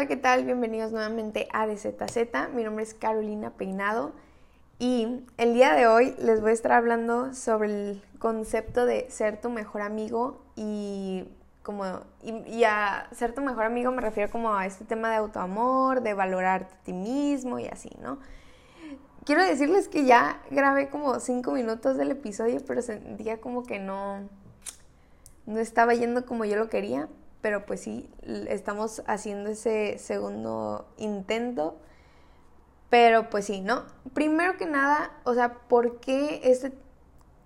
Hola, 0.00 0.08
¿qué 0.08 0.16
tal? 0.16 0.46
Bienvenidos 0.46 0.92
nuevamente 0.92 1.46
a 1.52 1.66
DZZ. 1.66 2.54
Mi 2.54 2.64
nombre 2.64 2.84
es 2.84 2.94
Carolina 2.94 3.50
Peinado 3.50 4.12
y 4.78 5.26
el 5.36 5.52
día 5.52 5.74
de 5.74 5.88
hoy 5.88 6.14
les 6.18 6.40
voy 6.40 6.52
a 6.52 6.54
estar 6.54 6.72
hablando 6.72 7.34
sobre 7.34 7.68
el 7.68 8.02
concepto 8.18 8.86
de 8.86 9.10
ser 9.10 9.42
tu 9.42 9.50
mejor 9.50 9.82
amigo 9.82 10.40
y 10.56 11.28
como 11.62 11.84
y, 12.22 12.64
a 12.64 13.08
ser 13.12 13.34
tu 13.34 13.42
mejor 13.42 13.66
amigo 13.66 13.92
me 13.92 14.00
refiero 14.00 14.32
como 14.32 14.54
a 14.54 14.64
este 14.64 14.86
tema 14.86 15.10
de 15.10 15.16
autoamor, 15.16 16.00
de 16.00 16.14
valorarte 16.14 16.72
a 16.72 16.78
ti 16.78 16.94
mismo 16.94 17.58
y 17.58 17.66
así, 17.66 17.90
¿no? 18.00 18.20
Quiero 19.26 19.44
decirles 19.44 19.86
que 19.88 20.06
ya 20.06 20.40
grabé 20.50 20.88
como 20.88 21.20
cinco 21.20 21.52
minutos 21.52 21.98
del 21.98 22.12
episodio, 22.12 22.62
pero 22.66 22.80
sentía 22.80 23.38
como 23.42 23.64
que 23.64 23.78
no, 23.78 24.20
no 25.44 25.58
estaba 25.58 25.92
yendo 25.92 26.24
como 26.24 26.46
yo 26.46 26.56
lo 26.56 26.70
quería 26.70 27.06
pero 27.40 27.66
pues 27.66 27.80
sí, 27.80 28.10
estamos 28.48 29.02
haciendo 29.06 29.50
ese 29.50 29.98
segundo 29.98 30.92
intento. 30.96 31.78
Pero 32.90 33.30
pues 33.30 33.46
sí, 33.46 33.60
¿no? 33.60 33.84
Primero 34.14 34.56
que 34.56 34.66
nada, 34.66 35.12
o 35.24 35.34
sea, 35.34 35.54
¿por 35.68 36.00
qué 36.00 36.40
este 36.42 36.72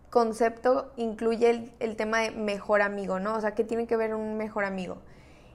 concepto 0.08 0.92
incluye 0.96 1.72
el, 1.80 1.96
tema 1.96 2.20
de 2.20 2.30
mejor 2.30 2.82
amigo, 2.82 3.20
¿no? 3.20 3.34
O 3.34 3.40
sea, 3.40 3.54
¿qué 3.54 3.62
tiene 3.62 3.86
que 3.86 3.96
ver 3.96 4.14
un 4.14 4.36
mejor 4.36 4.64
amigo? 4.64 4.98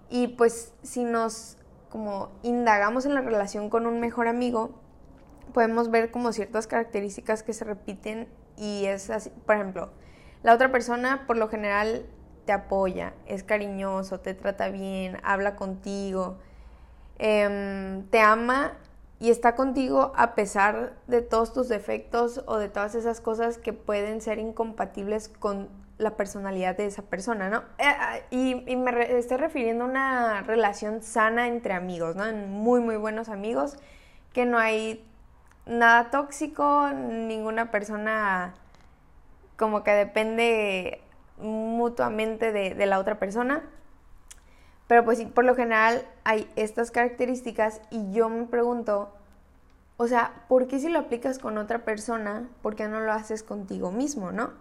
Y 0.10 0.28
pues 0.28 0.74
si 0.84 1.06
nos 1.06 1.58
como 1.90 2.30
indagamos 2.44 3.06
en 3.06 3.16
la 3.16 3.22
relación 3.22 3.70
con 3.70 3.88
un 3.88 4.00
mejor 4.00 4.28
amigo, 4.28 4.80
podemos 5.54 5.90
ver 5.90 6.12
como 6.12 6.32
ciertas 6.34 6.68
características 6.68 7.42
que 7.42 7.54
se 7.54 7.66
repiten 7.66 8.28
y 8.58 8.86
es 8.86 9.10
así, 9.10 9.32
por 9.46 9.56
ejemplo, 9.56 9.90
la 10.44 10.54
otra 10.54 10.72
persona 10.72 11.26
por 11.26 11.38
lo 11.38 11.50
general 11.50 12.06
te 12.50 12.54
apoya, 12.54 13.14
es 13.28 13.44
cariñoso, 13.44 14.22
te 14.22 14.34
trata 14.34 14.70
bien, 14.70 15.20
habla 15.22 15.56
contigo, 15.56 16.40
em, 17.20 18.08
te 18.08 18.22
ama 18.22 18.74
y 19.20 19.30
está 19.30 19.54
contigo 19.54 20.14
a 20.16 20.34
pesar 20.34 20.94
de 21.06 21.22
todos 21.22 21.54
tus 21.54 21.70
defectos 21.70 22.44
o 22.48 22.58
de 22.58 22.68
todas 22.68 22.96
esas 22.96 23.22
cosas 23.22 23.60
que 23.60 23.72
pueden 23.72 24.20
ser 24.20 24.40
incompatibles 24.40 25.30
con 25.30 25.70
la 26.00 26.18
personalidad 26.18 26.76
de 26.76 26.88
esa 26.88 27.04
persona, 27.04 27.52
¿no? 27.52 27.60
Eh, 27.78 27.84
ah, 27.86 28.18
y, 28.32 28.64
y, 28.68 28.76
me 28.76 29.20
estoy 29.20 29.38
refiriendo 29.38 29.84
a 29.84 29.88
una 29.88 30.42
relación 30.42 31.04
sana 31.04 31.50
entre 31.50 31.76
amigos, 31.76 32.16
¿no? 32.16 32.34
Muy, 32.34 32.82
muy 32.82 32.98
buenos 32.98 33.30
amigos, 33.30 33.78
que 34.34 34.48
no 34.48 34.58
hay 34.58 35.06
nada 35.68 36.10
tóxico, 36.10 36.90
ninguna 36.90 37.70
persona 37.70 38.56
como 39.56 39.84
que 39.84 39.92
depende 39.92 41.04
mutuamente 41.40 42.52
de, 42.52 42.86
la 42.86 43.00
otra 43.00 43.20
persona. 43.20 43.64
Pero 44.88 45.06
pues 45.06 45.22
por 45.26 45.46
lo 45.46 45.56
general 45.56 46.06
hay 46.24 46.50
estas 46.56 46.92
características 46.92 47.82
y 47.92 48.12
yo 48.12 48.28
me 48.30 48.46
pregunto, 48.46 49.14
o 49.98 50.08
sea, 50.08 50.46
¿por 50.48 50.68
qué 50.68 50.80
si 50.80 50.90
lo 50.90 51.00
aplicas 51.00 51.38
con 51.40 51.58
otra 51.58 51.86
persona, 51.86 52.50
por 52.62 52.76
qué 52.76 52.88
no 52.88 53.00
lo 53.00 53.12
haces 53.12 53.44
contigo 53.44 53.92
mismo, 53.92 54.32
no? 54.32 54.52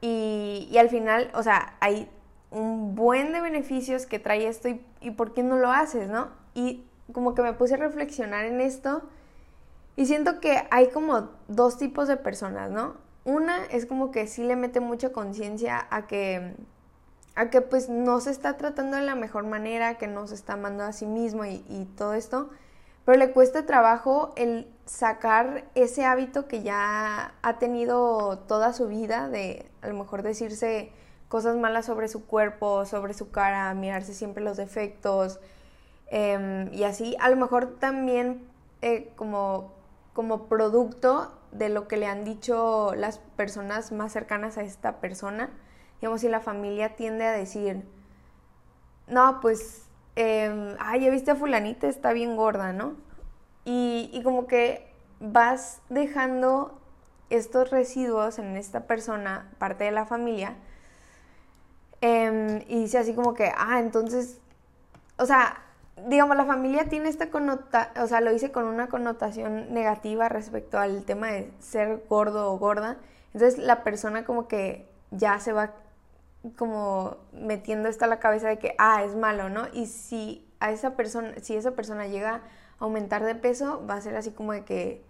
Y, 0.00 0.68
y 0.70 0.78
al 0.78 0.88
final, 0.88 1.30
o 1.34 1.42
sea, 1.42 1.76
hay 1.80 2.08
un 2.50 2.94
buen 2.94 3.32
de 3.32 3.40
beneficios 3.40 4.06
que 4.06 4.18
trae 4.18 4.46
esto 4.46 4.68
y, 4.68 4.84
y 5.00 5.10
por 5.10 5.34
qué 5.34 5.42
no 5.42 5.56
lo 5.56 5.70
haces, 5.70 6.08
¿no? 6.08 6.28
Y 6.54 6.84
como 7.12 7.34
que 7.34 7.42
me 7.42 7.52
puse 7.52 7.74
a 7.74 7.78
reflexionar 7.78 8.46
en 8.46 8.60
esto 8.60 9.02
y 9.96 10.06
siento 10.06 10.40
que 10.40 10.66
hay 10.70 10.88
como 10.88 11.30
dos 11.48 11.78
tipos 11.78 12.08
de 12.08 12.16
personas, 12.16 12.70
¿no? 12.70 12.94
Una 13.24 13.64
es 13.66 13.86
como 13.86 14.10
que 14.10 14.26
sí 14.26 14.44
le 14.44 14.54
mete 14.54 14.80
mucha 14.80 15.10
conciencia 15.10 15.86
a 15.90 16.06
que, 16.06 16.54
a 17.34 17.48
que 17.48 17.62
pues 17.62 17.88
no 17.88 18.20
se 18.20 18.30
está 18.30 18.58
tratando 18.58 18.96
de 18.96 19.02
la 19.02 19.14
mejor 19.14 19.44
manera, 19.44 19.96
que 19.96 20.06
no 20.06 20.26
se 20.26 20.34
está 20.34 20.54
amando 20.54 20.84
a 20.84 20.92
sí 20.92 21.06
mismo 21.06 21.44
y, 21.46 21.88
todo 21.96 22.12
esto, 22.14 22.50
pero 23.06 23.18
le 23.18 23.32
cuesta 23.32 23.64
trabajo 23.64 24.32
el 24.36 24.68
sacar 24.84 25.64
ese 25.74 26.04
hábito 26.04 26.46
que 26.48 26.62
ya 26.62 27.34
ha 27.40 27.58
tenido 27.58 28.38
toda 28.40 28.74
su 28.74 28.88
vida 28.88 29.30
de 29.30 29.66
a 29.80 29.88
lo 29.88 29.94
mejor 29.94 30.22
decirse 30.22 30.92
cosas 31.28 31.56
malas 31.56 31.86
sobre 31.86 32.08
su 32.08 32.26
cuerpo, 32.26 32.84
sobre 32.84 33.14
su 33.14 33.30
cara, 33.30 33.72
mirarse 33.74 34.12
siempre 34.12 34.44
los 34.44 34.58
defectos 34.58 35.40
em, 36.08 36.72
y 36.74 36.84
así. 36.84 37.16
A 37.20 37.30
lo 37.30 37.36
mejor 37.36 37.76
también 37.78 38.46
eh, 38.82 39.10
como, 39.16 39.72
como 40.12 40.46
producto 40.46 41.32
de 41.54 41.68
lo 41.68 41.88
que 41.88 41.96
le 41.96 42.06
han 42.06 42.24
dicho 42.24 42.92
las 42.96 43.18
personas 43.18 43.92
más 43.92 44.12
cercanas 44.12 44.58
a 44.58 44.62
esta 44.62 45.00
persona. 45.00 45.50
Digamos, 46.00 46.20
si 46.20 46.28
la 46.28 46.40
familia 46.40 46.96
tiende 46.96 47.24
a 47.24 47.32
decir, 47.32 47.84
no, 49.06 49.40
pues, 49.40 49.86
eh, 50.16 50.76
ay, 50.80 51.00
ya 51.00 51.10
viste 51.10 51.30
a 51.30 51.36
fulanita, 51.36 51.86
está 51.86 52.12
bien 52.12 52.36
gorda, 52.36 52.72
¿no? 52.72 52.96
Y, 53.64 54.10
y 54.12 54.22
como 54.22 54.46
que 54.46 54.92
vas 55.20 55.80
dejando 55.88 56.78
estos 57.30 57.70
residuos 57.70 58.38
en 58.38 58.56
esta 58.56 58.86
persona, 58.86 59.50
parte 59.58 59.84
de 59.84 59.92
la 59.92 60.06
familia, 60.06 60.56
em, 62.00 62.62
y 62.68 62.80
dice 62.80 62.98
así 62.98 63.14
como 63.14 63.32
que, 63.34 63.50
ah, 63.56 63.78
entonces, 63.80 64.40
o 65.18 65.26
sea, 65.26 65.62
digamos, 66.08 66.36
la 66.36 66.44
familia 66.44 66.88
tiene 66.88 67.08
esta 67.08 67.30
connotación, 67.30 68.02
o 68.02 68.06
sea, 68.06 68.20
lo 68.20 68.32
dice 68.32 68.50
con 68.50 68.64
una 68.64 68.88
connotación 68.88 69.72
negativa 69.72 70.28
respecto 70.28 70.78
al 70.78 71.04
tema 71.04 71.28
de 71.28 71.50
ser 71.60 72.02
gordo 72.08 72.52
o 72.52 72.58
gorda. 72.58 72.96
Entonces 73.32 73.58
la 73.58 73.82
persona 73.84 74.24
como 74.24 74.48
que 74.48 74.88
ya 75.10 75.38
se 75.40 75.52
va 75.52 75.72
como 76.56 77.16
metiendo 77.32 77.88
esto 77.88 78.04
a 78.04 78.08
la 78.08 78.20
cabeza 78.20 78.48
de 78.48 78.58
que, 78.58 78.74
ah, 78.78 79.02
es 79.04 79.14
malo, 79.16 79.48
¿no? 79.48 79.66
Y 79.72 79.86
si 79.86 80.46
a 80.60 80.70
esa 80.72 80.96
persona, 80.96 81.34
si 81.40 81.56
esa 81.56 81.72
persona 81.72 82.06
llega 82.06 82.34
a 82.34 82.40
aumentar 82.80 83.24
de 83.24 83.34
peso, 83.34 83.84
va 83.88 83.94
a 83.94 84.00
ser 84.00 84.16
así 84.16 84.30
como 84.30 84.52
de 84.52 84.64
que, 84.64 85.02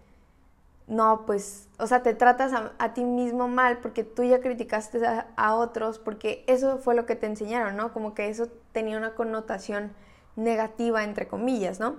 no, 0.87 1.25
pues, 1.25 1.67
o 1.79 1.87
sea, 1.87 2.03
te 2.03 2.13
tratas 2.13 2.53
a, 2.53 2.93
ti 2.93 3.03
mismo 3.03 3.47
mal 3.47 3.79
porque 3.79 4.03
tú 4.03 4.23
ya 4.23 4.39
criticaste 4.39 5.01
a 5.35 5.55
otros, 5.55 5.99
porque 5.99 6.43
eso 6.47 6.77
fue 6.77 6.95
lo 6.95 7.05
que 7.05 7.15
te 7.15 7.25
enseñaron, 7.25 7.75
¿no? 7.75 7.91
Como 7.91 8.13
que 8.13 8.29
eso 8.29 8.47
tenía 8.71 8.97
una 8.97 9.15
connotación 9.15 9.91
negativa, 10.35 11.03
entre 11.03 11.27
comillas, 11.27 11.79
¿no? 11.79 11.95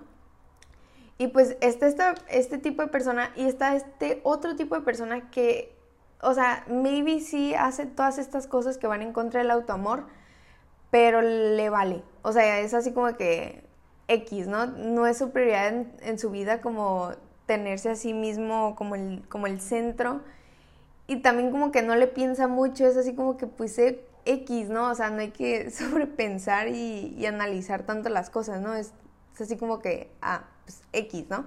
Y 1.18 1.28
pues 1.28 1.56
está 1.60 1.86
este, 1.86 2.04
este 2.28 2.58
tipo 2.58 2.82
de 2.82 2.88
persona 2.88 3.30
y 3.36 3.46
está 3.46 3.74
este 3.74 4.20
otro 4.22 4.54
tipo 4.56 4.74
de 4.74 4.82
persona 4.82 5.30
que, 5.30 5.74
o 6.20 6.34
sea, 6.34 6.64
maybe 6.68 7.20
sí 7.20 7.54
hace 7.54 7.86
todas 7.86 8.18
estas 8.18 8.46
cosas 8.46 8.76
que 8.76 8.86
van 8.86 9.00
en 9.00 9.12
contra 9.12 9.40
del 9.40 9.50
autoamor, 9.50 10.04
pero 10.90 11.22
le 11.22 11.70
vale. 11.70 12.02
O 12.22 12.32
sea, 12.32 12.60
es 12.60 12.74
así 12.74 12.92
como 12.92 13.16
que 13.16 13.64
X, 14.08 14.46
¿no? 14.46 14.66
No 14.66 15.06
es 15.06 15.18
su 15.18 15.30
prioridad 15.30 15.86
en, 16.02 16.18
su 16.18 16.30
vida 16.30 16.60
como 16.60 17.12
tenerse 17.46 17.90
a 17.90 17.96
sí 17.96 18.12
mismo 18.12 18.76
como 18.76 18.94
el, 18.94 19.22
como 19.28 19.46
el 19.46 19.60
centro. 19.60 20.20
Y 21.06 21.22
también 21.22 21.50
como 21.50 21.70
que 21.70 21.82
no 21.82 21.96
le 21.96 22.08
piensa 22.08 22.46
mucho, 22.46 22.86
es 22.86 22.96
así 22.96 23.14
como 23.14 23.36
que 23.36 23.46
pues 23.46 23.78
X, 24.26 24.68
¿no? 24.68 24.90
O 24.90 24.94
sea, 24.94 25.10
no 25.10 25.20
hay 25.20 25.30
que 25.30 25.70
sobrepensar 25.70 26.68
y, 26.68 27.24
analizar 27.26 27.84
tanto 27.84 28.08
las 28.08 28.30
cosas, 28.30 28.60
¿no? 28.60 28.74
Es, 28.74 28.92
así 29.40 29.56
como 29.56 29.80
que, 29.80 30.10
ah, 30.20 30.44
pues 30.64 30.82
X, 30.92 31.26
¿no? 31.30 31.46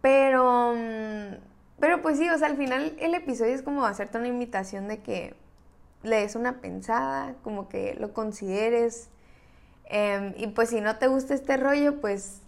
Pero, 0.00 0.74
mm, 0.74 1.34
pero 1.80 2.02
pues 2.02 2.18
sí, 2.18 2.28
o 2.28 2.38
sea, 2.38 2.48
al 2.48 2.56
final 2.56 2.96
el 3.00 3.14
episodio 3.14 3.54
es 3.54 3.62
como 3.62 3.84
hacerte 3.84 4.18
una 4.18 4.28
invitación 4.28 4.88
de 4.88 4.98
que 4.98 5.34
le 6.02 6.16
des 6.16 6.36
una 6.36 6.60
pensada, 6.60 7.34
como 7.42 7.68
que 7.68 7.94
lo 7.98 8.12
consideres. 8.12 9.08
Em, 9.86 10.34
y 10.36 10.48
pues 10.48 10.70
si 10.70 10.80
no 10.80 10.96
te 10.96 11.06
gusta 11.08 11.34
este 11.34 11.56
rollo, 11.56 12.00
pues, 12.00 12.42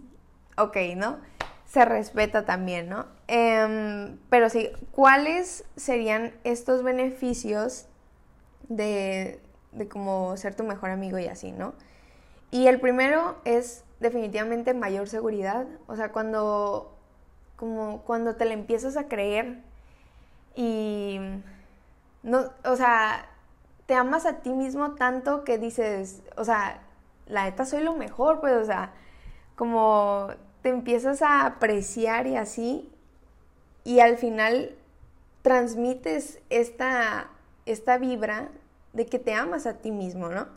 ok, 0.56 0.76
¿no? 0.96 1.18
Se 1.66 1.84
respeta 1.84 2.44
también, 2.46 2.88
¿no? 2.88 3.06
Em, 3.26 4.18
pero 4.30 4.48
sí, 4.48 4.70
¿cuáles 4.92 5.64
serían 5.76 6.32
estos 6.44 6.82
beneficios 6.82 7.86
de, 8.68 9.40
de 9.78 9.88
como 9.88 10.36
ser 10.36 10.54
tu 10.54 10.64
mejor 10.64 10.90
amigo 10.90 11.18
y 11.18 11.26
así, 11.26 11.52
¿no? 11.52 11.74
Y 12.50 12.66
el 12.66 12.80
primero 12.80 13.36
es 13.44 13.84
definitivamente 14.00 14.74
mayor 14.74 15.08
seguridad, 15.08 15.66
o 15.86 15.96
sea, 15.96 16.12
cuando 16.12 16.94
como 17.56 18.02
cuando 18.02 18.36
te 18.36 18.44
le 18.44 18.54
empiezas 18.54 18.96
a 18.96 19.08
creer 19.08 19.62
y 20.54 21.18
no, 22.22 22.50
o 22.64 22.76
sea, 22.76 23.28
te 23.86 23.94
amas 23.94 24.26
a 24.26 24.40
ti 24.40 24.50
mismo 24.50 24.92
tanto 24.92 25.44
que 25.44 25.58
dices, 25.58 26.22
o 26.36 26.44
sea, 26.44 26.82
la 27.26 27.44
neta 27.44 27.64
soy 27.64 27.82
lo 27.82 27.94
mejor, 27.94 28.40
pues, 28.40 28.54
o 28.54 28.64
sea, 28.64 28.92
como 29.56 30.28
te 30.62 30.68
empiezas 30.70 31.22
a 31.22 31.46
apreciar 31.46 32.26
y 32.26 32.36
así, 32.36 32.90
y 33.84 34.00
al 34.00 34.18
final 34.18 34.76
transmites 35.42 36.40
esta, 36.50 37.30
esta 37.66 37.98
vibra 37.98 38.48
de 38.92 39.06
que 39.06 39.18
te 39.18 39.34
amas 39.34 39.66
a 39.66 39.74
ti 39.74 39.90
mismo, 39.90 40.28
¿no? 40.28 40.48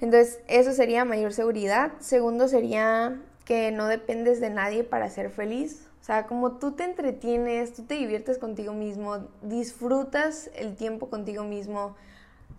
Entonces, 0.00 0.40
eso 0.46 0.72
sería 0.72 1.04
mayor 1.04 1.32
seguridad. 1.32 1.92
Segundo 2.00 2.48
sería 2.48 3.20
que 3.44 3.70
no 3.70 3.86
dependes 3.86 4.40
de 4.40 4.50
nadie 4.50 4.84
para 4.84 5.08
ser 5.08 5.30
feliz. 5.30 5.88
O 6.00 6.04
sea, 6.04 6.26
como 6.26 6.58
tú 6.58 6.72
te 6.72 6.84
entretienes, 6.84 7.72
tú 7.72 7.82
te 7.84 7.94
diviertes 7.94 8.38
contigo 8.38 8.72
mismo, 8.72 9.26
disfrutas 9.42 10.50
el 10.54 10.76
tiempo 10.76 11.08
contigo 11.08 11.42
mismo, 11.44 11.96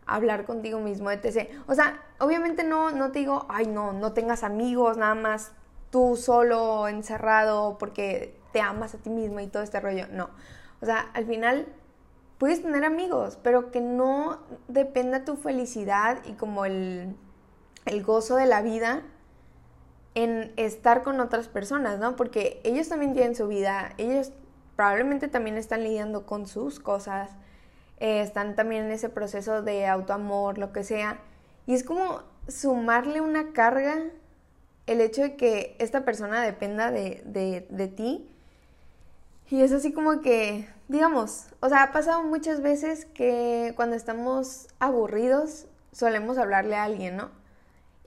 hablar 0.05 0.45
contigo 0.45 0.79
mismo, 0.79 1.11
etc. 1.11 1.49
O 1.67 1.75
sea, 1.75 2.01
obviamente 2.19 2.63
no, 2.63 2.91
no 2.91 3.11
te 3.11 3.19
digo, 3.19 3.45
ay, 3.49 3.67
no, 3.67 3.93
no 3.93 4.13
tengas 4.13 4.43
amigos, 4.43 4.97
nada 4.97 5.15
más 5.15 5.51
tú 5.91 6.15
solo, 6.17 6.87
encerrado, 6.87 7.77
porque 7.77 8.37
te 8.51 8.59
amas 8.59 8.95
a 8.95 8.97
ti 8.97 9.09
mismo 9.09 9.39
y 9.39 9.47
todo 9.47 9.63
este 9.63 9.79
rollo. 9.79 10.07
No. 10.11 10.29
O 10.81 10.85
sea, 10.85 11.09
al 11.13 11.25
final 11.25 11.67
puedes 12.37 12.61
tener 12.61 12.85
amigos, 12.85 13.37
pero 13.41 13.71
que 13.71 13.81
no 13.81 14.39
dependa 14.67 15.25
tu 15.25 15.35
felicidad 15.35 16.19
y 16.25 16.33
como 16.33 16.65
el, 16.65 17.15
el 17.85 18.03
gozo 18.03 18.35
de 18.35 18.45
la 18.45 18.61
vida 18.61 19.03
en 20.15 20.51
estar 20.57 21.03
con 21.03 21.19
otras 21.19 21.47
personas, 21.47 21.99
¿no? 21.99 22.15
Porque 22.15 22.59
ellos 22.63 22.89
también 22.89 23.13
tienen 23.13 23.35
su 23.35 23.47
vida, 23.47 23.93
ellos 23.97 24.31
probablemente 24.75 25.27
también 25.27 25.57
están 25.57 25.83
lidiando 25.83 26.25
con 26.25 26.47
sus 26.47 26.79
cosas, 26.79 27.31
eh, 27.99 28.21
están 28.21 28.55
también 28.55 28.85
en 28.85 28.91
ese 28.91 29.09
proceso 29.09 29.61
de 29.61 29.87
autoamor, 29.87 30.57
lo 30.57 30.71
que 30.71 30.83
sea. 30.83 31.19
Y 31.65 31.73
es 31.73 31.83
como 31.83 32.23
sumarle 32.47 33.21
una 33.21 33.53
carga 33.53 34.05
el 34.87 35.01
hecho 35.01 35.21
de 35.21 35.35
que 35.35 35.75
esta 35.79 36.05
persona 36.05 36.41
dependa 36.41 36.91
de, 36.91 37.21
de, 37.25 37.67
de 37.69 37.87
ti. 37.87 38.29
Y 39.49 39.61
es 39.61 39.71
así 39.71 39.91
como 39.91 40.21
que, 40.21 40.67
digamos, 40.87 41.47
o 41.59 41.69
sea, 41.69 41.83
ha 41.83 41.91
pasado 41.91 42.23
muchas 42.23 42.61
veces 42.61 43.05
que 43.05 43.73
cuando 43.75 43.95
estamos 43.95 44.67
aburridos 44.79 45.67
solemos 45.91 46.37
hablarle 46.37 46.75
a 46.75 46.83
alguien, 46.83 47.17
¿no? 47.17 47.29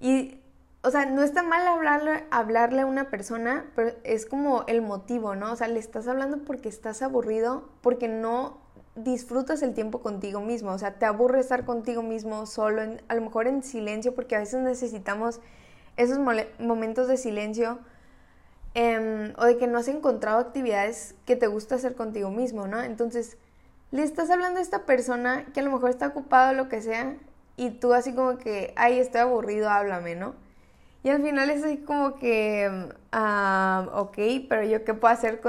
Y 0.00 0.40
o 0.82 0.90
sea, 0.90 1.04
no 1.04 1.22
está 1.22 1.42
mal 1.42 1.66
hablarle, 1.66 2.24
hablarle 2.30 2.82
a 2.82 2.86
una 2.86 3.10
persona, 3.10 3.66
pero 3.74 3.92
es 4.02 4.24
como 4.24 4.64
el 4.66 4.80
motivo, 4.80 5.36
¿no? 5.36 5.52
O 5.52 5.56
sea, 5.56 5.68
le 5.68 5.78
estás 5.78 6.08
hablando 6.08 6.38
porque 6.38 6.70
estás 6.70 7.02
aburrido, 7.02 7.68
porque 7.82 8.08
no 8.08 8.58
disfrutas 8.94 9.62
el 9.62 9.74
tiempo 9.74 10.00
contigo 10.00 10.40
mismo, 10.40 10.72
o 10.72 10.78
sea, 10.78 10.98
te 10.98 11.04
aburre 11.04 11.40
estar 11.40 11.64
contigo 11.64 12.02
mismo 12.02 12.46
solo, 12.46 12.82
a 13.08 13.14
lo 13.14 13.20
mejor 13.20 13.46
en 13.46 13.62
silencio, 13.62 14.14
porque 14.14 14.36
a 14.36 14.40
veces 14.40 14.62
necesitamos 14.62 15.40
esos 15.96 16.18
momentos 16.58 17.08
de 17.08 17.16
silencio 17.18 17.78
em, 18.74 19.32
o 19.38 19.44
de 19.44 19.56
que 19.58 19.66
no 19.66 19.78
has 19.78 19.88
encontrado 19.88 20.38
actividades 20.38 21.14
que 21.26 21.36
te 21.36 21.46
gusta 21.46 21.76
hacer 21.76 21.94
contigo 21.94 22.30
mismo, 22.30 22.66
¿no? 22.66 22.82
Entonces, 22.82 23.36
le 23.90 24.02
estás 24.02 24.30
hablando 24.30 24.60
a 24.60 24.62
esta 24.62 24.86
persona 24.86 25.46
que 25.52 25.60
a 25.60 25.62
lo 25.62 25.72
mejor 25.72 25.90
está 25.90 26.08
ocupado, 26.08 26.52
lo 26.52 26.68
que 26.68 26.80
sea, 26.82 27.16
y 27.56 27.70
tú 27.70 27.92
así 27.92 28.14
como 28.14 28.38
que, 28.38 28.72
ay, 28.76 28.98
estoy 28.98 29.22
aburrido, 29.22 29.68
háblame, 29.68 30.14
¿no? 30.14 30.34
Y 31.02 31.10
al 31.10 31.22
final 31.22 31.50
es 31.50 31.64
así 31.64 31.78
como 31.78 32.16
que, 32.16 32.88
ah, 33.12 33.88
ok, 33.94 34.18
pero 34.48 34.64
yo 34.64 34.84
qué 34.84 34.94
puedo 34.94 35.12
hacer 35.12 35.40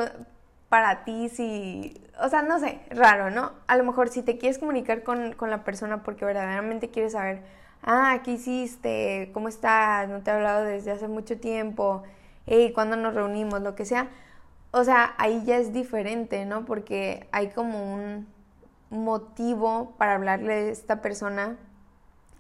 para 0.70 1.04
ti 1.04 1.30
si, 1.30 2.02
o 2.22 2.30
sea, 2.30 2.42
no 2.42 2.60
sé, 2.60 2.80
raro, 2.90 3.30
¿no? 3.30 3.52
A 3.68 3.78
lo 3.78 3.84
mejor 3.84 4.10
si 4.10 4.24
te 4.24 4.38
quieres 4.38 4.60
comunicar 4.60 5.04
con, 5.04 5.34
con 5.34 5.50
la 5.50 5.64
persona 5.64 6.04
porque 6.04 6.26
verdaderamente 6.26 6.90
quieres 6.90 7.14
saber, 7.14 7.44
ah, 7.84 8.22
¿qué 8.24 8.32
hiciste? 8.32 9.30
¿Cómo 9.34 9.50
estás? 9.50 10.08
No 10.10 10.22
te 10.22 10.32
he 10.32 10.34
hablado 10.34 10.64
desde 10.64 10.92
hace 10.92 11.08
mucho 11.08 11.40
tiempo, 11.40 12.04
hey, 12.48 12.72
¿cuándo 12.74 12.96
nos 12.96 13.14
reunimos? 13.14 13.62
Lo 13.62 13.76
que 13.76 13.86
sea. 13.86 14.10
O 14.72 14.84
sea, 14.84 15.16
ahí 15.18 15.44
ya 15.46 15.58
es 15.58 15.74
diferente, 15.74 16.46
¿no? 16.46 16.66
Porque 16.66 17.28
hay 17.32 17.50
como 17.50 17.94
un 17.94 18.28
motivo 18.90 19.94
para 19.98 20.16
hablarle 20.16 20.54
a 20.54 20.60
esta 20.70 21.02
persona 21.02 21.58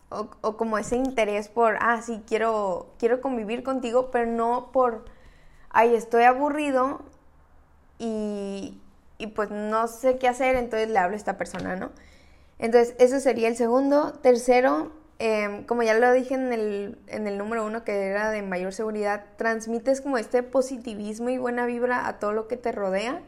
o, 0.09 0.57
como 0.57 0.77
ese 0.77 0.97
interés 0.97 1.47
por, 1.47 1.77
ah, 1.79 2.01
sí, 2.01 2.21
quiero, 2.27 2.93
quiero 2.99 3.21
convivir 3.21 3.63
contigo, 3.63 4.11
pero 4.11 4.25
no 4.25 4.71
por, 4.73 5.05
ay, 5.69 5.95
estoy 5.95 6.23
aburrido 6.23 7.01
y, 7.97 8.79
y 9.17 9.27
pues 9.27 9.49
no 9.51 9.87
sé 9.87 10.17
qué 10.17 10.27
hacer, 10.27 10.55
entonces 10.57 10.89
le 10.89 10.99
hablo 10.99 11.13
a 11.15 11.17
esta 11.17 11.37
persona, 11.37 11.75
¿no? 11.77 11.91
Entonces, 12.59 12.95
eso 12.99 13.19
sería 13.19 13.47
el 13.47 13.55
segundo. 13.55 14.13
Tercero, 14.21 14.91
em, 15.21 15.65
como 15.65 15.83
ya 15.83 15.93
lo 15.93 16.11
dije 16.11 16.33
en 16.33 16.51
el, 16.51 16.97
en 17.07 17.27
el 17.27 17.37
número 17.37 17.65
uno, 17.65 17.83
que 17.83 18.07
era 18.07 18.31
de 18.31 18.41
mayor 18.41 18.73
seguridad, 18.73 19.25
transmites 19.37 20.01
como 20.01 20.17
este 20.17 20.41
positivismo 20.41 21.29
y 21.29 21.37
buena 21.37 21.65
vibra 21.67 22.07
a 22.07 22.17
todo 22.19 22.33
lo 22.33 22.47
que 22.47 22.57
te 22.57 22.71
rodea. 22.71 23.21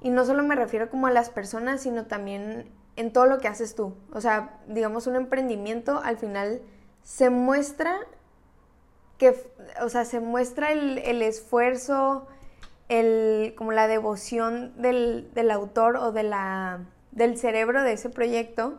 Y 0.00 0.10
no 0.10 0.24
solo 0.24 0.42
me 0.42 0.56
refiero 0.56 0.90
como 0.90 1.06
a 1.06 1.12
las 1.12 1.30
personas, 1.30 1.82
sino 1.82 2.06
también 2.06 2.68
en 2.96 3.12
todo 3.12 3.26
lo 3.26 3.38
que 3.38 3.46
haces 3.46 3.76
tú. 3.76 3.94
O 4.12 4.20
sea, 4.20 4.58
digamos, 4.66 5.06
un 5.06 5.14
emprendimiento 5.14 6.00
al 6.02 6.16
final 6.16 6.60
se 7.04 7.30
muestra 7.30 7.96
que, 9.18 9.34
o 9.80 9.88
sea, 9.88 10.04
se 10.04 10.18
muestra 10.18 10.72
el, 10.72 11.22
esfuerzo, 11.22 12.26
el, 12.88 13.54
como 13.56 13.72
la 13.72 13.86
devoción 13.86 14.72
del, 14.80 15.50
autor 15.52 15.96
o 15.96 16.10
de 16.10 16.24
la, 16.24 16.86
del 17.12 17.38
cerebro 17.38 17.82
de 17.82 17.92
ese 17.92 18.10
proyecto. 18.10 18.78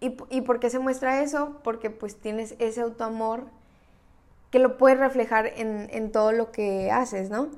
¿Y, 0.00 0.16
¿Y 0.30 0.42
por 0.42 0.60
qué 0.60 0.70
se 0.70 0.78
muestra 0.78 1.22
eso? 1.22 1.58
Porque 1.64 1.90
pues 1.90 2.16
tienes 2.16 2.54
ese 2.58 2.80
autoamor 2.82 3.44
que 4.50 4.58
lo 4.58 4.76
puedes 4.78 4.98
reflejar 4.98 5.46
en, 5.46 5.88
en 5.92 6.10
todo 6.12 6.32
lo 6.32 6.50
que 6.52 6.90
haces, 6.90 7.30
¿no? 7.30 7.50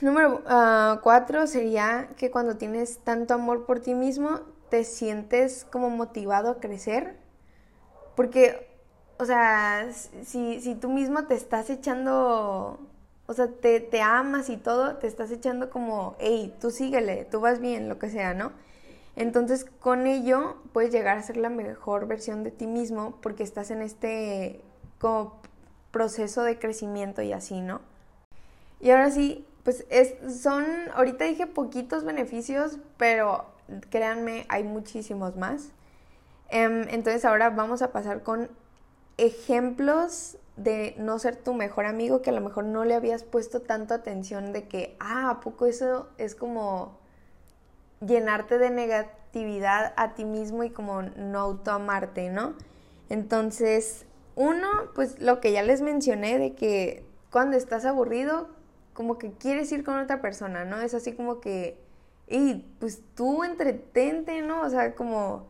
Número 0.00 0.42
ah, 0.46 1.00
cuatro 1.02 1.46
sería 1.46 2.08
que 2.16 2.30
cuando 2.30 2.56
tienes 2.56 2.98
tanto 2.98 3.34
amor 3.34 3.64
por 3.66 3.80
ti 3.80 3.94
mismo, 3.94 4.40
te 4.70 4.84
sientes 4.84 5.66
como 5.70 5.90
motivado 5.90 6.50
a 6.50 6.60
crecer. 6.60 7.16
Porque, 8.16 8.66
o 9.18 9.24
sea, 9.24 9.88
si, 10.24 10.60
si 10.60 10.74
tú 10.74 10.88
mismo 10.88 11.26
te 11.26 11.34
estás 11.34 11.70
echando, 11.70 12.78
o 13.26 13.32
sea, 13.32 13.48
te, 13.48 13.80
te 13.80 14.00
amas 14.02 14.48
y 14.50 14.56
todo, 14.56 14.96
te 14.96 15.06
estás 15.06 15.30
echando 15.30 15.70
como, 15.70 16.16
hey, 16.18 16.54
tú 16.60 16.70
síguele, 16.70 17.24
tú 17.30 17.40
vas 17.40 17.60
bien, 17.60 17.88
lo 17.88 17.98
que 17.98 18.10
sea, 18.10 18.34
¿no? 18.34 18.52
Entonces, 19.18 19.64
con 19.64 20.06
ello 20.06 20.58
puedes 20.72 20.92
llegar 20.92 21.18
a 21.18 21.22
ser 21.24 21.38
la 21.38 21.50
mejor 21.50 22.06
versión 22.06 22.44
de 22.44 22.52
ti 22.52 22.68
mismo 22.68 23.18
porque 23.20 23.42
estás 23.42 23.72
en 23.72 23.82
este 23.82 24.60
como 25.00 25.40
proceso 25.90 26.44
de 26.44 26.60
crecimiento 26.60 27.20
y 27.22 27.32
así, 27.32 27.60
¿no? 27.60 27.80
Y 28.78 28.90
ahora 28.90 29.10
sí, 29.10 29.44
pues 29.64 29.86
es, 29.90 30.14
son, 30.40 30.64
ahorita 30.94 31.24
dije 31.24 31.48
poquitos 31.48 32.04
beneficios, 32.04 32.78
pero 32.96 33.46
créanme, 33.90 34.46
hay 34.48 34.62
muchísimos 34.62 35.34
más. 35.34 35.72
Em, 36.48 36.82
entonces 36.88 37.24
ahora 37.24 37.50
vamos 37.50 37.82
a 37.82 37.90
pasar 37.90 38.22
con 38.22 38.48
ejemplos 39.16 40.38
de 40.56 40.94
no 40.96 41.18
ser 41.18 41.34
tu 41.34 41.54
mejor 41.54 41.86
amigo 41.86 42.22
que 42.22 42.30
a 42.30 42.34
lo 42.34 42.40
mejor 42.40 42.66
no 42.66 42.84
le 42.84 42.94
habías 42.94 43.24
puesto 43.24 43.62
tanto 43.62 43.94
atención 43.94 44.52
de 44.52 44.68
que, 44.68 44.96
ah, 45.00 45.30
¿a 45.30 45.40
poco 45.40 45.66
eso 45.66 46.08
es 46.18 46.36
como 46.36 47.07
llenarte 48.00 48.58
de 48.58 48.70
negatividad 48.70 49.92
a 49.96 50.14
ti 50.14 50.24
mismo 50.24 50.64
y 50.64 50.70
como 50.70 51.02
no 51.02 51.38
autoamarte, 51.40 52.30
¿no? 52.30 52.54
Entonces, 53.08 54.06
uno, 54.36 54.68
pues 54.94 55.20
lo 55.20 55.40
que 55.40 55.52
ya 55.52 55.62
les 55.62 55.80
mencioné 55.80 56.38
de 56.38 56.54
que 56.54 57.04
cuando 57.30 57.56
estás 57.56 57.84
aburrido, 57.84 58.48
como 58.94 59.18
que 59.18 59.32
quieres 59.32 59.70
ir 59.72 59.84
con 59.84 59.98
otra 59.98 60.20
persona, 60.20 60.64
¿no? 60.64 60.80
Es 60.80 60.94
así 60.94 61.12
como 61.12 61.40
que, 61.40 61.78
y 62.26 62.66
pues 62.80 63.02
tú 63.14 63.44
entretente, 63.44 64.42
¿no? 64.42 64.62
O 64.62 64.70
sea, 64.70 64.94
como 64.94 65.46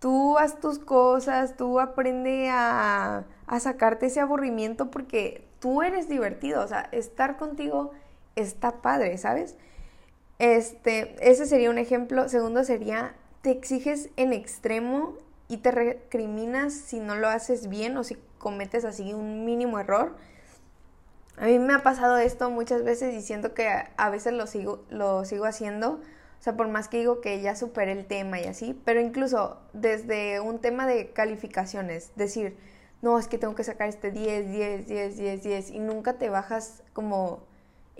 tú 0.00 0.38
haz 0.38 0.60
tus 0.60 0.78
cosas, 0.78 1.56
tú 1.56 1.80
aprende 1.80 2.48
a, 2.50 3.24
a 3.46 3.60
sacarte 3.60 4.06
ese 4.06 4.20
aburrimiento 4.20 4.90
porque 4.90 5.46
tú 5.60 5.82
eres 5.82 6.08
divertido, 6.08 6.62
o 6.62 6.68
sea, 6.68 6.88
estar 6.92 7.36
contigo 7.36 7.92
está 8.36 8.80
padre, 8.82 9.18
¿sabes? 9.18 9.56
Este, 10.40 11.14
ese 11.20 11.44
sería 11.44 11.68
un 11.68 11.76
ejemplo. 11.76 12.28
Segundo 12.30 12.64
sería, 12.64 13.14
te 13.42 13.50
exiges 13.50 14.08
en 14.16 14.32
extremo 14.32 15.18
y 15.48 15.58
te 15.58 15.70
recriminas 15.70 16.72
si 16.72 16.98
no 16.98 17.14
lo 17.14 17.28
haces 17.28 17.68
bien 17.68 17.94
o 17.98 18.04
si 18.04 18.16
cometes 18.38 18.86
así 18.86 19.12
un 19.12 19.44
mínimo 19.44 19.78
error. 19.78 20.16
A 21.36 21.44
mí 21.44 21.58
me 21.58 21.74
ha 21.74 21.82
pasado 21.82 22.16
esto 22.16 22.50
muchas 22.50 22.84
veces 22.84 23.14
y 23.14 23.20
siento 23.20 23.52
que 23.52 23.68
a 23.68 24.10
veces 24.10 24.32
lo 24.32 24.46
sigo, 24.46 24.82
lo 24.88 25.26
sigo 25.26 25.44
haciendo. 25.44 26.00
O 26.40 26.42
sea, 26.42 26.56
por 26.56 26.68
más 26.68 26.88
que 26.88 26.96
digo 26.96 27.20
que 27.20 27.42
ya 27.42 27.54
superé 27.54 27.92
el 27.92 28.06
tema 28.06 28.40
y 28.40 28.44
así, 28.44 28.80
pero 28.86 28.98
incluso 28.98 29.58
desde 29.74 30.40
un 30.40 30.58
tema 30.58 30.86
de 30.86 31.10
calificaciones, 31.10 32.12
decir, 32.16 32.56
no, 33.02 33.18
es 33.18 33.28
que 33.28 33.36
tengo 33.36 33.54
que 33.54 33.64
sacar 33.64 33.90
este 33.90 34.10
10, 34.10 34.50
10, 34.50 34.86
10, 34.86 35.16
10, 35.18 35.42
10, 35.42 35.70
y 35.70 35.80
nunca 35.80 36.14
te 36.14 36.30
bajas 36.30 36.82
como, 36.94 37.40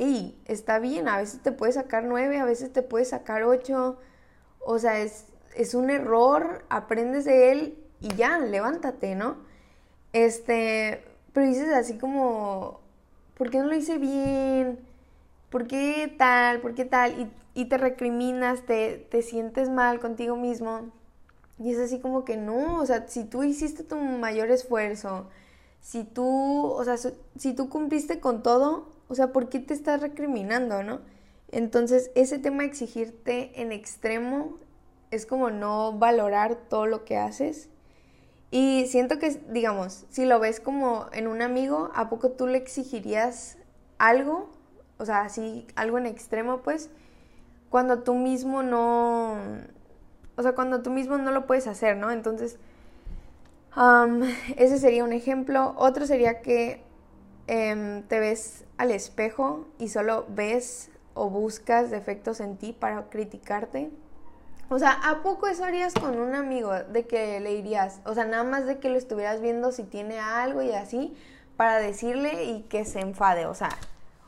y 0.01 0.35
está 0.47 0.79
bien, 0.79 1.09
a 1.09 1.19
veces 1.19 1.43
te 1.43 1.53
puedes 1.53 1.75
sacar 1.75 2.05
9, 2.05 2.39
a 2.39 2.47
veces 2.47 2.73
te 2.73 2.81
puedes 2.81 3.11
sacar 3.11 3.43
8, 3.43 3.99
o 4.61 4.79
sea, 4.79 4.99
es, 4.99 5.27
es 5.55 5.75
un 5.75 5.91
error, 5.91 6.65
aprendes 6.71 7.27
de 7.27 7.53
él 7.53 7.79
y 8.01 8.09
ya, 8.15 8.39
levántate, 8.39 9.15
¿no? 9.15 9.37
Este, 10.15 11.05
pero 11.35 11.47
dices 11.47 11.69
así 11.75 11.99
como, 11.99 12.81
¿por 13.37 13.51
qué 13.51 13.59
no 13.59 13.67
lo 13.67 13.77
hice 13.77 13.99
bien? 13.99 14.81
¿Por 15.51 15.67
qué 15.67 16.15
tal? 16.17 16.61
¿Por 16.63 16.75
qué 16.75 16.87
tal? 16.87 17.31
Y, 17.55 17.67
te 17.67 17.77
recriminas, 17.77 18.65
te, 18.65 19.07
te 19.11 19.21
sientes 19.21 19.69
mal 19.69 20.01
contigo 20.01 20.35
mismo. 20.35 20.91
Y 21.59 21.73
es 21.73 21.79
así 21.79 22.01
como 22.01 22.25
que 22.25 22.39
no, 22.39 22.81
o 22.81 22.87
sea, 22.87 23.07
si 23.07 23.25
tú 23.25 23.43
hiciste 23.43 23.85
tu 23.85 23.97
mayor 23.97 24.51
esfuerzo, 24.51 25.29
si 25.83 26.05
tú, 26.05 26.69
o 26.73 26.83
sea, 26.85 26.97
si 26.97 27.53
tú 27.53 27.69
cumpliste 27.69 28.19
con 28.19 28.43
todo, 28.43 28.89
o 29.11 29.15
sea, 29.17 29.33
¿por 29.33 29.51
qué 29.51 29.61
te 29.61 29.75
estás 29.75 30.01
recriminando, 30.01 30.83
no? 30.85 31.01
Entonces, 31.53 32.11
ese 32.15 32.39
tema 32.39 32.63
de 32.63 32.69
exigirte 32.71 33.61
en 33.61 33.73
extremo 33.73 34.59
es 35.11 35.27
como 35.27 35.51
no 35.51 35.93
valorar 35.99 36.57
todo 36.69 36.87
lo 36.87 37.05
que 37.05 37.17
haces 37.19 37.69
Y 38.51 38.87
siento 38.89 39.19
que, 39.19 39.31
digamos, 39.51 40.07
si 40.11 40.25
lo 40.27 40.41
ves 40.41 40.61
como 40.61 41.09
en 41.13 41.29
un 41.29 41.43
amigo, 41.43 41.91
¿a 41.95 42.09
poco 42.11 42.33
tú 42.33 42.47
le 42.49 42.59
exigirías 42.59 43.59
algo? 43.99 44.51
O 44.99 45.05
sea, 45.07 45.23
así, 45.23 45.67
algo 45.77 45.99
en 45.99 46.07
extremo, 46.07 46.63
pues, 46.63 46.91
cuando 47.71 48.03
tú 48.03 48.15
mismo 48.15 48.63
no... 48.63 49.37
O 50.37 50.43
sea, 50.43 50.55
cuando 50.55 50.83
tú 50.83 50.91
mismo 50.91 51.19
no 51.19 51.33
lo 51.33 51.47
puedes 51.47 51.67
hacer, 51.67 51.97
¿no? 51.97 52.11
Entonces, 52.11 52.59
ese 54.57 54.79
sería 54.79 55.05
un 55.05 55.13
ejemplo. 55.13 55.75
Otro 55.77 56.07
sería 56.07 56.41
que 56.43 56.83
em, 57.47 58.03
te 58.05 58.21
ves 58.21 58.65
al 58.81 58.93
espejo 58.93 59.67
y 59.79 59.89
solo 59.89 60.25
ves 60.31 60.91
o 61.13 61.29
buscas 61.29 61.91
defectos 61.91 62.41
en 62.41 62.57
ti 62.57 62.73
para 62.73 63.11
criticarte. 63.11 63.91
O 64.71 64.79
sea, 64.79 64.93
¿a 64.93 65.23
poco 65.23 65.49
eso 65.49 65.65
harías 65.65 65.93
con 65.93 66.19
un 66.19 66.35
amigo? 66.35 66.73
De 66.73 67.07
que 67.07 67.41
le 67.41 67.53
irías, 67.53 68.01
o 68.07 68.15
sea, 68.15 68.25
nada 68.25 68.43
más 68.43 68.65
de 68.65 68.79
que 68.79 68.89
lo 68.89 68.97
estuvieras 68.97 69.43
viendo 69.43 69.71
si 69.71 69.83
tiene 69.83 70.19
algo 70.19 70.63
y 70.63 70.73
así, 70.73 71.15
para 71.59 71.77
decirle 71.77 72.45
y 72.45 72.63
que 72.71 72.87
se 72.87 73.01
enfade. 73.01 73.45
O 73.45 73.55
sea, 73.55 73.69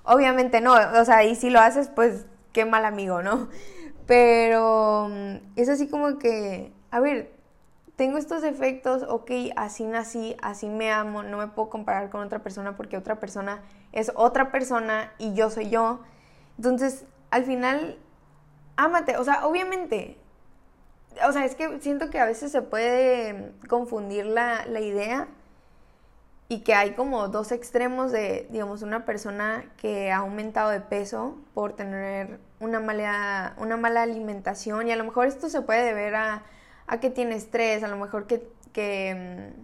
obviamente 0.05 0.61
no, 0.61 0.75
o 0.75 1.05
sea, 1.07 1.25
y 1.25 1.35
si 1.35 1.49
lo 1.49 1.59
haces, 1.59 1.89
pues 1.89 2.27
qué 2.53 2.67
mal 2.67 2.85
amigo, 2.85 3.23
¿no? 3.23 3.49
Pero 4.07 5.09
mm, 5.09 5.37
es 5.57 5.71
así 5.71 5.89
como 5.89 6.19
que, 6.19 6.75
a 6.91 7.01
ver, 7.01 7.33
tengo 7.97 8.19
estos 8.19 8.43
defectos, 8.43 9.05
ok, 9.09 9.31
así 9.57 9.85
nací, 9.85 10.37
así 10.43 10.69
me 10.69 10.91
amo, 10.91 11.23
no 11.23 11.39
me 11.39 11.49
puedo 11.49 11.69
comparar 11.69 12.11
con 12.11 12.23
otra 12.23 12.41
persona 12.41 12.77
porque 12.77 12.97
otra 12.97 13.21
persona 13.21 13.63
es 13.93 14.13
otra 14.15 14.51
persona 14.51 15.13
y 15.19 15.35
yo 15.35 15.51
soy 15.51 15.69
yo. 15.69 16.01
Entonces, 16.57 17.05
al 17.31 17.45
final, 17.45 17.99
ámate, 18.77 19.17
o 19.17 19.25
sea, 19.25 19.47
obviamente, 19.47 20.19
o 21.27 21.33
sea, 21.33 21.45
es 21.45 21.55
que 21.55 21.81
siento 21.81 22.11
que 22.11 22.19
a 22.19 22.25
veces 22.25 22.51
se 22.51 22.63
puede 22.63 23.53
confundir 23.69 24.27
la, 24.27 24.65
la 24.67 24.81
idea 24.81 25.29
y 26.49 26.61
que 26.61 26.75
hay 26.75 26.93
como 26.93 27.29
dos 27.29 27.53
extremos 27.53 28.13
de, 28.13 28.47
digamos, 28.51 28.83
una 28.83 29.05
persona 29.05 29.65
que 29.79 30.13
ha 30.13 30.19
aumentado 30.19 30.71
de 30.71 30.81
peso 30.81 31.39
por 31.55 31.75
tener 31.75 32.41
una 32.61 32.81
mala, 32.81 33.55
una 33.59 33.77
mala 33.77 34.03
alimentación 34.03 34.89
y 34.89 34.93
a 34.93 34.97
lo 34.97 35.05
mejor 35.05 35.27
esto 35.27 35.49
se 35.49 35.63
puede 35.63 35.85
deber 35.85 36.15
a 36.15 36.43
a 36.93 37.01
que 37.01 37.09
tiene 37.09 37.37
estrés, 37.37 37.83
a 37.83 37.89
lo 37.89 37.97
mejor 37.97 38.27
que, 38.27 38.47
que, 38.75 39.55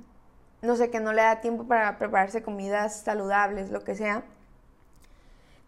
mm, 0.62 0.66
no 0.66 0.76
sé, 0.76 0.90
que 0.90 0.99
no 0.99 1.12
le 1.12 1.20
da 1.20 1.42
tiempo 1.42 1.64
para 1.64 1.99
prepararse 1.99 2.42
comidas 2.42 3.02
saludables, 3.02 3.70
lo 3.70 3.85
que 3.85 3.94
sea. 3.94 4.25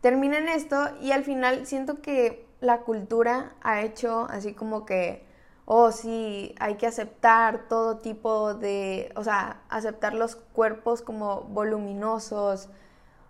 Termina 0.00 0.38
en 0.38 0.48
esto 0.48 0.88
y 1.02 1.12
al 1.12 1.22
final 1.22 1.66
siento 1.66 2.00
que 2.00 2.46
la 2.60 2.78
cultura 2.78 3.52
ha 3.60 3.82
hecho 3.82 4.26
así 4.30 4.54
como 4.54 4.86
que, 4.86 5.26
oh 5.66 5.92
sí, 5.92 6.54
hay 6.60 6.76
que 6.76 6.86
aceptar 6.86 7.68
todo 7.68 7.98
tipo 7.98 8.54
de, 8.54 9.12
o 9.14 9.22
sea, 9.22 9.60
aceptar 9.68 10.14
los 10.14 10.36
cuerpos 10.36 11.02
como 11.02 11.42
voluminosos, 11.42 12.70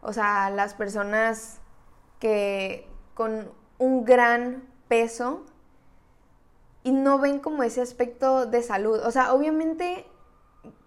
o 0.03 0.13
sea, 0.13 0.51
las 0.51 0.75
personas 0.75 1.59
que 2.21 2.89
con 3.15 3.51
un 3.79 4.05
gran 4.05 4.63
peso 4.87 5.47
y 6.83 6.93
no 6.93 7.19
ven 7.19 7.39
como 7.41 7.63
ese 7.63 7.81
aspecto 7.81 8.47
de 8.47 8.63
salud. 8.63 9.01
O 9.05 9.11
sea, 9.11 9.35
obviamente 9.35 10.07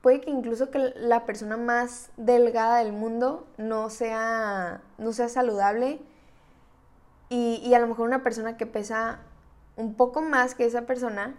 puede 0.01 0.21
que 0.21 0.31
incluso 0.31 0.69
que 0.69 0.93
la 0.95 1.25
persona 1.25 1.57
más 1.57 2.11
delgada 2.17 2.79
del 2.79 2.93
mundo 2.93 3.47
no 3.57 3.89
sea, 3.89 4.81
no 4.97 5.13
sea 5.13 5.29
saludable 5.29 5.99
y, 7.29 7.61
y, 7.65 7.73
a 7.73 7.79
lo 7.79 7.87
mejor 7.87 8.07
una 8.07 8.21
persona 8.21 8.57
que 8.57 8.67
pesa 8.67 9.19
un 9.75 9.95
poco 9.95 10.21
más 10.21 10.53
que 10.53 10.65
esa 10.65 10.83
persona 10.83 11.35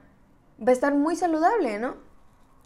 va 0.61 0.70
a 0.70 0.73
estar 0.73 0.94
muy 0.94 1.14
saludable, 1.14 1.78
¿no? 1.78 1.94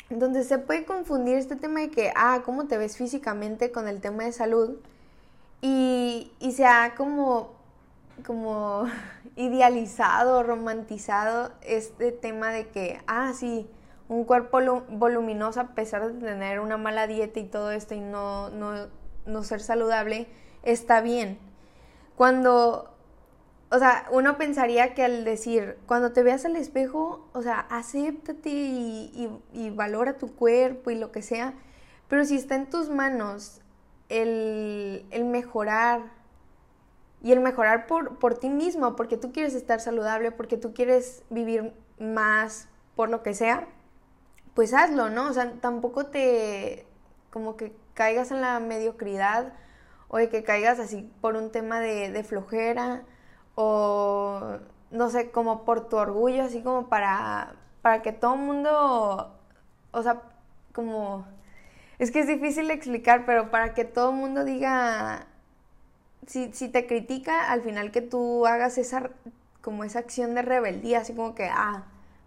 Entonces 0.09 0.49
se 0.49 0.59
puede 0.59 0.87
confundir 0.87 1.37
este 1.37 1.57
tema 1.57 1.81
de 1.81 1.91
que, 1.91 2.13
ah, 2.17 2.41
¿cómo 2.45 2.67
te 2.67 2.79
ves 2.79 2.97
físicamente 2.97 3.71
con 3.71 3.89
el 3.89 4.01
tema 4.01 4.25
de 4.25 4.33
salud? 4.33 4.79
Y, 5.61 6.33
y 6.39 6.53
se 6.53 6.65
ha 6.65 6.95
como 6.95 7.58
como 8.27 8.87
idealizado, 9.37 10.43
romantizado 10.43 11.53
este 11.63 12.13
tema 12.13 12.51
de 12.51 12.69
que, 12.69 13.01
ah, 13.07 13.33
sí, 13.35 13.69
un 14.09 14.25
cuerpo 14.25 14.59
voluminoso 14.91 15.61
a 15.61 15.75
pesar 15.75 16.13
de 16.13 16.21
tener 16.21 16.61
una 16.61 16.77
mala 16.77 17.07
dieta 17.07 17.41
y 17.41 17.45
todo 17.45 17.71
esto 17.71 17.95
y 17.95 18.01
no, 18.01 18.51
no, 18.51 19.45
ser 19.45 19.61
saludable, 19.61 20.27
está 20.63 21.01
bien. 21.01 21.39
Cuando, 22.17 22.95
o 23.71 23.79
sea, 23.79 24.07
uno 24.11 24.39
pensaría 24.39 24.95
que 24.95 25.05
al 25.05 25.25
decir, 25.25 25.77
cuando 25.87 26.13
te 26.13 26.23
veas 26.23 26.45
al 26.47 26.57
espejo, 26.57 27.29
o 27.35 27.43
sea, 27.43 27.61
acéptate 27.71 28.49
y, 28.51 29.31
y 29.53 29.71
valora 29.71 30.17
tu 30.17 30.35
cuerpo 30.35 30.91
y 30.91 30.95
lo 30.95 31.13
que 31.13 31.23
sea, 31.23 31.55
pero 32.09 32.25
si 32.25 32.37
está 32.37 32.55
en 32.57 32.71
tus 32.71 32.89
manos 32.89 33.61
el, 34.09 35.07
el 35.11 35.25
mejorar 35.25 36.18
y 37.23 37.33
el 37.33 37.41
mejorar 37.41 37.87
por, 37.87 38.19
por 38.19 38.39
ti 38.39 38.49
mismo, 38.49 38.97
porque 38.97 39.17
tú 39.17 39.33
quieres 39.33 39.55
estar 39.55 39.81
saludable, 39.81 40.31
porque 40.33 40.57
tú 40.57 40.73
quieres 40.73 41.23
vivir 41.31 41.73
más, 41.99 42.69
por 42.95 43.11
lo 43.11 43.23
que 43.23 43.35
sea, 43.35 43.67
pues 44.55 44.75
hazlo, 44.75 45.09
¿no? 45.11 45.29
O 45.29 45.33
sea, 45.33 45.53
tampoco 45.61 46.07
te 46.07 46.87
como 47.31 47.57
que 47.57 47.75
caigas 47.95 48.31
en 48.31 48.41
la 48.41 48.59
mediocridad 48.61 49.53
o 50.09 50.19
de 50.19 50.29
que 50.29 50.43
caigas 50.43 50.79
así 50.79 51.11
por 51.21 51.37
un 51.37 51.51
tema 51.51 51.81
de, 51.81 52.11
de 52.11 52.25
flojera 52.25 53.03
o 53.55 54.59
no 54.91 55.11
sé, 55.11 55.31
como 55.31 55.65
por 55.65 55.89
tu 55.89 55.97
orgullo, 55.97 56.45
así 56.45 56.63
como 56.63 56.89
para, 56.89 57.55
para 57.83 58.03
que 58.03 58.13
todo 58.13 58.35
el 58.35 58.41
mundo, 58.41 59.35
o 59.91 60.03
sea, 60.03 60.23
como, 60.73 61.27
es 61.99 62.11
que 62.11 62.21
es 62.21 62.27
difícil 62.27 62.71
explicar, 62.71 63.25
pero 63.27 63.51
para 63.51 63.75
que 63.75 63.85
todo 63.85 64.11
el 64.11 64.17
mundo 64.17 64.45
diga, 64.45 65.27
si, 66.29 66.53
si 66.53 66.69
te 66.69 66.87
critica, 66.87 67.51
al 67.51 67.63
final 67.63 67.91
que 67.91 68.03
tú 68.03 68.47
hagas 68.47 68.77
esa, 68.77 69.11
como 69.63 69.83
esa 69.83 70.01
acción 70.01 70.35
de 70.35 70.43
rebeldía, 70.43 71.01
así 71.01 71.15
como 71.15 71.35
que, 71.35 71.47
ah, 71.47 71.85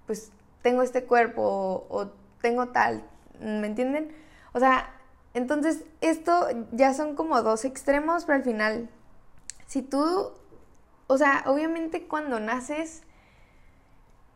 pues 0.08 0.32
tengo 0.64 0.82
este 0.82 1.04
cuerpo 1.04 1.86
o, 1.88 2.08
tengo 2.42 2.70
tal, 2.70 3.04
¿me 3.40 3.68
entienden? 3.68 4.12
O 4.54 4.60
sea, 4.60 4.90
entonces 5.36 5.84
esto 6.02 6.48
ya 6.72 6.96
son 6.96 7.16
como 7.16 7.44
dos 7.44 7.64
extremos, 7.64 8.26
pero 8.26 8.38
al 8.38 8.44
final, 8.44 8.90
si 9.68 9.84
tú, 9.84 10.32
o 11.06 11.18
sea, 11.18 11.44
obviamente 11.46 12.08
cuando 12.08 12.40
naces, 12.40 13.04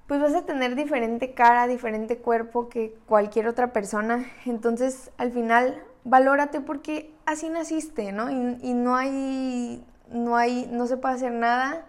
pues 0.05 0.21
vas 0.21 0.35
a 0.35 0.45
tener 0.45 0.75
diferente 0.75 1.33
cara, 1.33 1.65
diferente 1.65 2.19
cuerpo 2.19 2.69
que 2.69 2.95
cualquier 3.07 3.47
otra 3.47 3.73
persona. 3.73 4.27
Entonces, 4.45 5.09
al 5.17 5.31
final, 5.31 5.83
valórate 6.05 6.61
porque 6.61 7.13
así 7.25 7.49
naciste, 7.49 8.13
¿no? 8.13 8.31
Y, 8.31 8.73
no 8.73 8.95
hay, 8.95 9.85
no 10.09 10.37
hay, 10.37 10.69
no 10.71 10.87
se 10.87 10.95
puede 10.95 11.15
hacer 11.15 11.33
nada. 11.33 11.85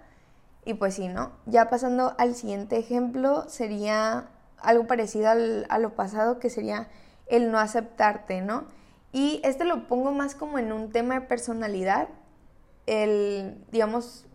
Y 0.64 0.74
pues 0.74 0.94
sí, 0.94 1.06
¿no? 1.06 1.30
Ya 1.44 1.70
pasando 1.70 2.16
al 2.18 2.34
siguiente 2.34 2.76
ejemplo, 2.76 3.48
sería 3.48 4.30
algo 4.58 4.88
parecido 4.88 5.28
a 5.30 5.78
lo 5.78 5.94
pasado, 5.94 6.40
que 6.40 6.50
sería 6.50 6.88
el 7.28 7.52
no 7.52 7.58
aceptarte, 7.58 8.40
¿no? 8.40 8.64
Y 9.12 9.40
este 9.44 9.64
lo 9.64 9.86
pongo 9.86 10.10
más 10.10 10.34
como 10.34 10.58
en 10.58 10.72
un 10.72 10.90
tema 10.90 11.14
de 11.14 11.20
personalidad, 11.20 12.08
el, 12.86 13.64
digamos, 13.70 14.26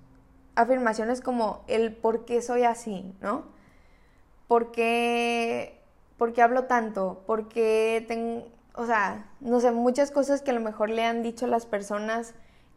afirmaciones 0.56 1.22
como 1.22 1.64
el 1.68 1.94
por 1.94 2.26
qué 2.26 2.42
soy 2.42 2.64
así, 2.64 3.14
¿no? 3.20 3.46
¿Por 4.48 4.72
qué, 4.72 5.82
por 6.18 6.34
qué 6.34 6.42
hablo 6.42 6.66
tanto? 6.66 7.24
¿Por 7.26 7.50
qué 7.50 8.06
tengo, 8.08 8.48
o 8.74 8.86
sea, 8.86 9.30
no 9.40 9.60
sé, 9.60 9.72
muchas 9.72 10.12
cosas 10.12 10.42
que 10.42 10.52
a 10.52 10.54
lo 10.54 10.62
mejor 10.62 10.90
le 10.90 11.06
han 11.06 11.24
dicho 11.24 11.48
las 11.48 11.66
personas 11.66 12.34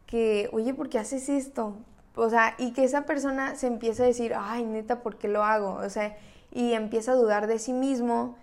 que, 0.06 0.48
oye, 0.52 0.74
¿por 0.74 0.88
qué 0.88 0.98
haces 0.98 1.28
esto? 1.28 1.76
O 2.16 2.30
sea, 2.30 2.54
y 2.58 2.72
que 2.72 2.84
esa 2.84 3.02
persona 3.06 3.56
se 3.56 3.66
empieza 3.66 4.04
a 4.04 4.06
decir, 4.06 4.34
ay, 4.36 4.64
neta, 4.64 5.02
¿por 5.02 5.16
qué 5.18 5.28
lo 5.28 5.44
hago? 5.44 5.74
O 5.74 5.88
sea, 5.88 6.16
y 6.52 6.72
empieza 6.72 7.12
a 7.12 7.16
dudar 7.16 7.46
de 7.46 7.58
sí 7.58 7.72
mismo 7.72 8.36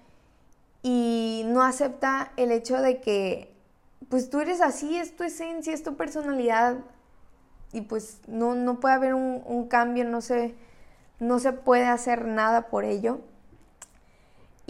y 0.84 1.44
no 1.48 1.64
acepta 1.64 2.32
el 2.38 2.52
hecho 2.52 2.82
de 2.82 3.00
que, 3.00 3.54
pues 4.10 4.30
tú 4.30 4.40
eres 4.42 4.62
así, 4.62 4.98
es 4.98 5.16
tu 5.16 5.24
esencia, 5.24 5.74
es 5.74 5.84
tu 5.84 5.96
personalidad 5.96 6.78
y 7.72 7.82
pues 7.82 8.20
no, 8.28 8.56
no 8.56 8.80
puede 8.80 8.96
haber 8.96 9.14
un, 9.14 9.42
un 9.46 9.68
cambio, 9.68 10.04
no 10.06 10.22
se, 10.22 10.56
no 11.20 11.40
se 11.40 11.54
puede 11.54 11.86
hacer 11.86 12.26
nada 12.26 12.68
por 12.68 12.84
ello. 12.84 13.22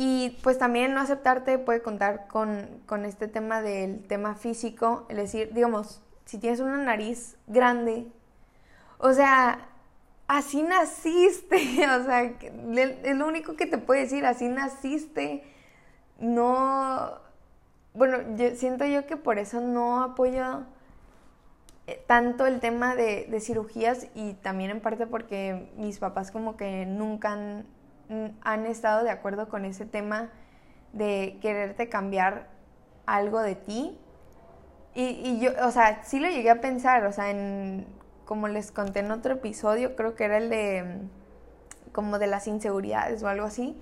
Y 0.03 0.31
pues 0.41 0.57
también 0.57 0.95
no 0.95 0.99
aceptarte 0.99 1.59
puede 1.59 1.83
contar 1.83 2.27
con, 2.27 3.05
este 3.05 3.27
tema 3.27 3.61
del 3.61 4.03
tema 4.07 4.33
físico, 4.33 5.05
es 5.09 5.15
decir, 5.15 5.53
digamos, 5.53 6.01
si 6.25 6.39
tienes 6.39 6.59
una 6.59 6.77
nariz 6.77 7.37
grande, 7.45 8.07
o 8.97 9.13
sea, 9.13 9.69
así 10.27 10.63
naciste, 10.63 11.55
o 11.99 12.03
sea, 12.03 12.23
es 12.23 13.15
lo 13.15 13.27
único 13.27 13.55
que 13.55 13.67
te 13.67 13.77
puede 13.77 14.01
decir, 14.01 14.25
así 14.25 14.49
naciste, 14.49 15.43
no, 16.17 17.11
bueno, 17.93 18.35
yo 18.37 18.55
siento 18.55 18.85
yo 18.85 19.05
que 19.05 19.17
por 19.17 19.37
eso 19.37 19.61
no 19.61 20.01
apoyo 20.01 20.63
eh, 21.85 22.03
tanto 22.07 22.47
el 22.47 22.59
tema 22.59 22.95
de, 22.95 23.27
de 23.29 23.39
cirugías 23.39 24.07
y 24.15 24.33
también 24.33 24.71
en 24.71 24.81
parte 24.81 25.05
porque 25.05 25.71
mis 25.77 25.99
papás 25.99 26.31
como 26.31 26.57
que 26.57 26.87
nunca 26.87 27.33
han 27.33 27.67
han 28.41 28.65
estado 28.65 29.03
de 29.03 29.09
acuerdo 29.09 29.49
con 29.49 29.65
ese 29.65 29.85
tema 29.85 30.29
de 30.93 31.37
quererte 31.41 31.89
cambiar 31.89 32.47
algo 33.05 33.39
de 33.39 33.55
ti. 33.55 33.97
Y, 34.93 35.39
yo, 35.39 35.51
o 35.65 35.71
sea, 35.71 36.03
sí 36.03 36.19
lo 36.19 36.27
llegué 36.27 36.49
a 36.49 36.59
pensar, 36.59 37.05
o 37.05 37.13
sea, 37.13 37.31
en, 37.31 37.87
como 38.25 38.49
les 38.49 38.71
conté 38.71 38.99
en 38.99 39.11
otro 39.11 39.35
episodio, 39.35 39.95
creo 39.95 40.15
que 40.15 40.25
era 40.25 40.37
el 40.37 40.49
de, 40.49 40.99
como 41.93 42.19
de 42.19 42.27
las 42.27 42.47
inseguridades 42.47 43.23
o 43.23 43.29
algo 43.29 43.45
así, 43.45 43.81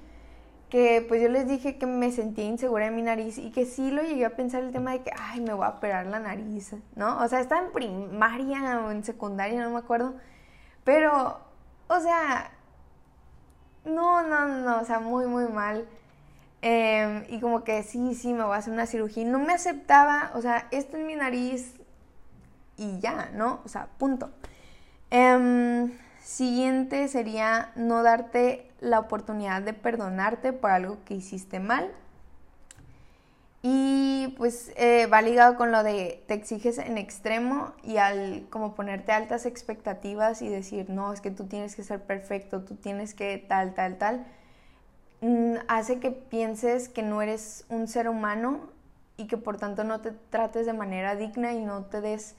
que 0.69 1.03
pues 1.07 1.19
yo 1.19 1.29
les 1.29 1.47
dije 1.47 1.79
que 1.79 1.87
me 1.87 2.11
sentía 2.11 2.45
insegura 2.45 2.85
en 2.85 2.95
mi 2.95 3.01
nariz 3.01 3.39
y 3.39 3.49
que 3.49 3.65
sí 3.65 3.89
lo 3.89 4.03
llegué 4.03 4.25
a 4.25 4.35
pensar 4.35 4.63
el 4.63 4.71
tema 4.71 4.91
de 4.91 5.01
que, 5.01 5.11
ay, 5.19 5.41
me 5.41 5.53
voy 5.53 5.65
a 5.65 5.69
operar 5.69 6.05
la 6.05 6.19
nariz, 6.19 6.75
¿no? 6.95 7.17
O 7.23 7.27
sea, 7.27 7.39
estaba 7.39 7.65
en 7.65 7.71
primaria 7.71 8.81
o 8.85 8.91
en 8.91 9.03
secundaria, 9.03 9.63
no 9.63 9.71
me 9.71 9.79
acuerdo, 9.79 10.13
pero, 10.83 11.39
o 11.87 11.99
sea, 11.99 12.51
no, 13.89 14.23
no, 14.23 14.47
no, 14.47 14.81
o 14.81 14.85
sea, 14.85 14.99
muy, 14.99 15.25
muy 15.25 15.47
mal. 15.47 15.85
Em, 16.61 17.23
y 17.29 17.39
como 17.39 17.63
que 17.63 17.83
sí, 17.83 18.15
sí, 18.15 18.33
me 18.33 18.43
voy 18.43 18.53
a 18.55 18.57
hacer 18.57 18.73
una 18.73 18.85
cirugía. 18.85 19.25
No 19.25 19.39
me 19.39 19.53
aceptaba, 19.53 20.31
o 20.35 20.41
sea, 20.41 20.67
esto 20.71 20.97
en 20.97 21.07
mi 21.07 21.15
nariz 21.15 21.75
y 22.77 22.99
ya, 22.99 23.29
¿no? 23.33 23.61
O 23.65 23.69
sea, 23.69 23.87
punto. 23.97 24.31
Em, 25.11 25.91
siguiente 26.21 27.07
sería 27.07 27.71
no 27.75 28.03
darte 28.03 28.69
la 28.81 28.99
oportunidad 28.99 29.61
de 29.61 29.73
perdonarte 29.73 30.53
por 30.53 30.71
algo 30.71 30.97
que 31.05 31.15
hiciste 31.15 31.59
mal. 31.59 31.91
Y 33.61 34.35
pues 34.37 34.71
eh, 34.77 35.07
va 35.07 35.21
ligado 35.21 35.57
con 35.57 35.71
lo 35.71 35.83
de 35.83 36.23
te 36.27 36.33
exiges 36.33 36.77
en 36.77 36.97
extremo 36.97 37.73
y 37.83 37.97
al 37.97 38.47
como 38.49 38.73
ponerte 38.73 39.11
altas 39.11 39.45
expectativas 39.45 40.41
y 40.41 40.49
decir, 40.49 40.89
no, 40.89 41.11
es 41.11 41.19
que 41.19 41.31
tú 41.31 41.45
tienes 41.45 41.75
que 41.75 41.83
ser 41.83 42.01
perfecto, 42.01 42.61
tú 42.61 42.75
tienes 42.75 43.13
que 43.13 43.37
tal, 43.37 43.73
tal, 43.73 43.97
tal 43.97 44.25
Mm, 45.21 45.55
hace 45.67 45.99
que 45.99 46.11
pienses 46.11 46.87
que 46.87 47.03
no 47.03 47.21
eres 47.21 47.65
un 47.69 47.87
ser 47.87 48.07
humano 48.07 48.61
y 49.17 49.27
que 49.27 49.35
por 49.37 49.57
tanto 49.57 49.83
no 49.83 49.99
te 50.01 50.11
trates 50.29 50.65
de 50.65 50.73
manera 50.73 51.15
digna 51.15 51.53
y 51.53 51.59
no 51.59 51.83
te 51.85 51.99
des 52.01 52.35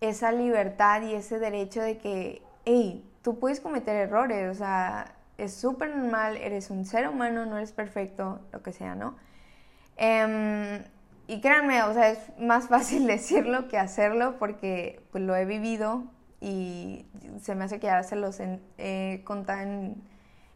esa 0.00 0.32
libertad 0.32 1.02
y 1.02 1.14
ese 1.14 1.38
derecho 1.38 1.80
de 1.80 1.98
que, 1.98 2.42
hey, 2.64 3.04
tú 3.22 3.38
puedes 3.38 3.60
cometer 3.60 3.94
errores, 3.96 4.50
o 4.50 4.54
sea, 4.58 5.14
es 5.38 5.54
súper 5.54 5.94
normal, 5.94 6.36
eres 6.38 6.70
un 6.70 6.84
ser 6.84 7.08
humano, 7.08 7.46
no 7.46 7.56
eres 7.56 7.72
perfecto, 7.72 8.40
lo 8.52 8.62
que 8.62 8.72
sea, 8.72 8.94
¿no? 8.96 9.16
Em, 9.98 10.82
y 11.26 11.40
créanme, 11.42 11.82
o 11.82 11.92
sea, 11.92 12.10
es 12.10 12.18
más 12.38 12.68
fácil 12.68 13.06
decirlo 13.06 13.68
que 13.68 13.76
hacerlo 13.76 14.38
porque 14.38 15.02
pues 15.12 15.22
lo 15.22 15.36
he 15.36 15.44
vivido 15.44 16.04
y 16.40 17.04
se 17.42 17.54
me 17.54 17.64
hace 17.64 17.78
que 17.78 17.88
ya 17.88 18.02
se 18.02 18.16
los 18.16 18.40
he 18.40 19.22
contado 19.24 19.60
en 19.60 20.02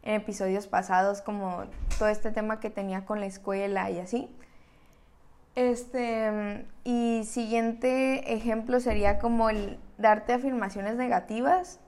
en 0.03 0.15
episodios 0.15 0.67
pasados, 0.67 1.21
como 1.21 1.63
todo 1.97 2.09
este 2.09 2.31
tema 2.31 2.59
que 2.59 2.69
tenía 2.69 3.05
con 3.05 3.19
la 3.19 3.25
escuela 3.25 3.89
y 3.89 3.99
así. 3.99 4.29
Este, 5.55 6.65
y 6.83 7.23
siguiente 7.25 8.33
ejemplo 8.33 8.79
sería 8.79 9.19
como 9.19 9.49
el 9.49 9.79
darte 9.97 10.33
afirmaciones 10.33 10.95
negativas. 10.95 11.79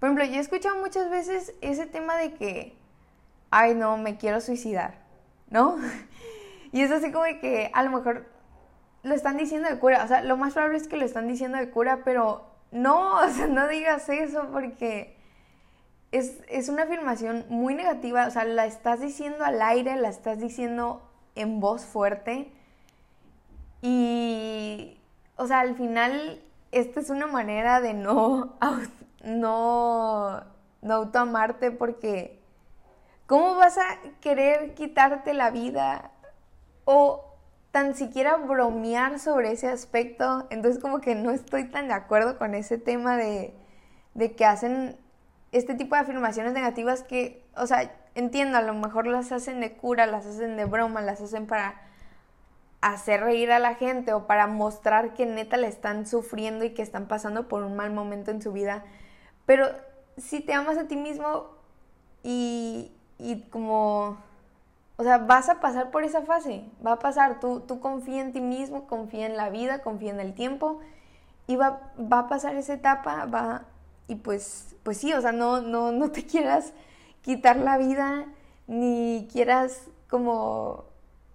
Por 0.00 0.08
ejemplo, 0.08 0.24
yo 0.24 0.34
he 0.34 0.40
escuchado 0.40 0.76
muchas 0.76 1.08
veces 1.10 1.54
ese 1.60 1.86
tema 1.86 2.16
de 2.16 2.34
que, 2.34 2.76
ay 3.50 3.74
no, 3.74 3.96
me 3.96 4.16
quiero 4.16 4.40
suicidar, 4.40 4.98
¿no? 5.50 5.76
y 6.72 6.82
es 6.82 6.90
así 6.90 7.10
como 7.10 7.24
que 7.40 7.70
a 7.72 7.82
lo 7.82 7.90
mejor 7.90 8.26
lo 9.02 9.14
están 9.14 9.36
diciendo 9.36 9.68
de 9.68 9.78
cura, 9.78 10.04
o 10.04 10.08
sea, 10.08 10.22
lo 10.22 10.36
más 10.36 10.54
probable 10.54 10.78
es 10.78 10.88
que 10.88 10.96
lo 10.96 11.04
están 11.04 11.28
diciendo 11.28 11.58
de 11.58 11.70
cura, 11.70 12.00
pero 12.04 12.44
no, 12.70 13.16
o 13.24 13.28
sea, 13.28 13.46
no 13.46 13.68
digas 13.68 14.08
eso 14.08 14.48
porque 14.52 15.16
es, 16.12 16.68
una 16.68 16.84
afirmación 16.84 17.44
muy 17.48 17.74
negativa, 17.74 18.26
o 18.26 18.30
sea, 18.30 18.44
la 18.44 18.66
estás 18.66 19.00
diciendo 19.00 19.44
al 19.44 19.60
aire, 19.62 19.96
la 19.96 20.08
estás 20.08 20.38
diciendo 20.38 21.02
en 21.34 21.60
voz 21.60 21.84
fuerte. 21.84 22.52
Y, 23.82 24.98
o 25.36 25.46
sea, 25.46 25.60
al 25.60 25.76
final 25.76 26.42
esta 26.72 27.00
es 27.00 27.10
una 27.10 27.26
manera 27.26 27.80
de 27.80 27.94
no, 27.94 28.56
no, 29.24 30.42
no 30.82 30.94
autoamarte 30.94 31.70
porque 31.70 32.40
¿cómo 33.26 33.54
vas 33.56 33.78
a 33.78 33.84
querer 34.20 34.74
quitarte 34.74 35.34
la 35.34 35.50
vida 35.50 36.10
o 36.90 37.22
tan 37.70 37.94
siquiera 37.94 38.36
bromear 38.36 39.18
sobre 39.18 39.52
ese 39.52 39.68
aspecto? 39.68 40.46
Entonces 40.48 40.80
como 40.80 41.02
que 41.02 41.14
no 41.14 41.30
estoy 41.32 41.64
tan 41.64 41.88
de 41.88 41.92
acuerdo 41.92 42.38
con 42.38 42.54
ese 42.54 42.78
tema 42.78 43.18
de, 43.18 43.52
de 44.14 44.34
que 44.34 44.46
hacen 44.46 44.96
este 45.52 45.74
tipo 45.74 45.96
de 45.96 46.00
afirmaciones 46.00 46.54
negativas 46.54 47.02
que, 47.02 47.44
o 47.54 47.66
sea, 47.66 47.94
entiendo, 48.14 48.56
a 48.56 48.62
lo 48.62 48.72
mejor 48.72 49.06
las 49.06 49.32
hacen 49.32 49.60
de 49.60 49.74
cura, 49.74 50.06
las 50.06 50.24
hacen 50.24 50.56
de 50.56 50.64
broma, 50.64 51.02
las 51.02 51.20
hacen 51.20 51.46
para 51.46 51.78
hacer 52.80 53.20
reír 53.20 53.52
a 53.52 53.58
la 53.58 53.74
gente 53.74 54.14
o 54.14 54.26
para 54.26 54.46
mostrar 54.46 55.12
que 55.12 55.26
neta 55.26 55.58
le 55.58 55.66
están 55.66 56.06
sufriendo 56.06 56.64
y 56.64 56.70
que 56.70 56.80
están 56.80 57.06
pasando 57.06 57.48
por 57.48 57.64
un 57.64 57.76
mal 57.76 57.92
momento 57.92 58.30
en 58.30 58.40
su 58.40 58.50
vida. 58.50 58.82
Pero 59.44 59.68
si 60.16 60.40
te 60.40 60.54
amas 60.54 60.78
a 60.78 60.88
ti 60.88 60.96
mismo 60.96 61.48
y, 62.22 62.92
y 63.18 63.42
como, 63.50 64.16
o 64.98 65.02
sea, 65.04 65.18
vas 65.18 65.48
a 65.48 65.60
pasar 65.60 65.90
por 65.90 66.04
esa 66.04 66.22
fase, 66.22 66.64
va 66.86 66.92
a 66.92 66.98
pasar, 66.98 67.40
tú, 67.40 67.60
tú 67.60 67.80
confía 67.80 68.20
en 68.20 68.32
ti 68.32 68.40
mismo, 68.42 68.86
confía 68.86 69.24
en 69.24 69.36
la 69.36 69.48
vida, 69.48 69.80
confía 69.80 70.10
en 70.10 70.20
el 70.20 70.34
tiempo 70.34 70.80
y 71.46 71.56
va, 71.56 71.80
va 71.98 72.20
a 72.20 72.28
pasar 72.28 72.56
esa 72.56 72.74
etapa, 72.74 73.24
va, 73.24 73.64
y 74.08 74.16
pues 74.16 74.68
pues 74.88 74.96
sí, 74.96 75.12
o 75.12 75.20
sea, 75.20 75.32
no, 75.32 75.60
no, 75.60 75.92
no 75.92 76.10
te 76.10 76.24
quieras 76.26 76.72
quitar 77.20 77.56
la 77.56 77.76
vida, 77.76 78.24
ni 78.66 79.28
quieras 79.30 79.82
como 80.08 80.86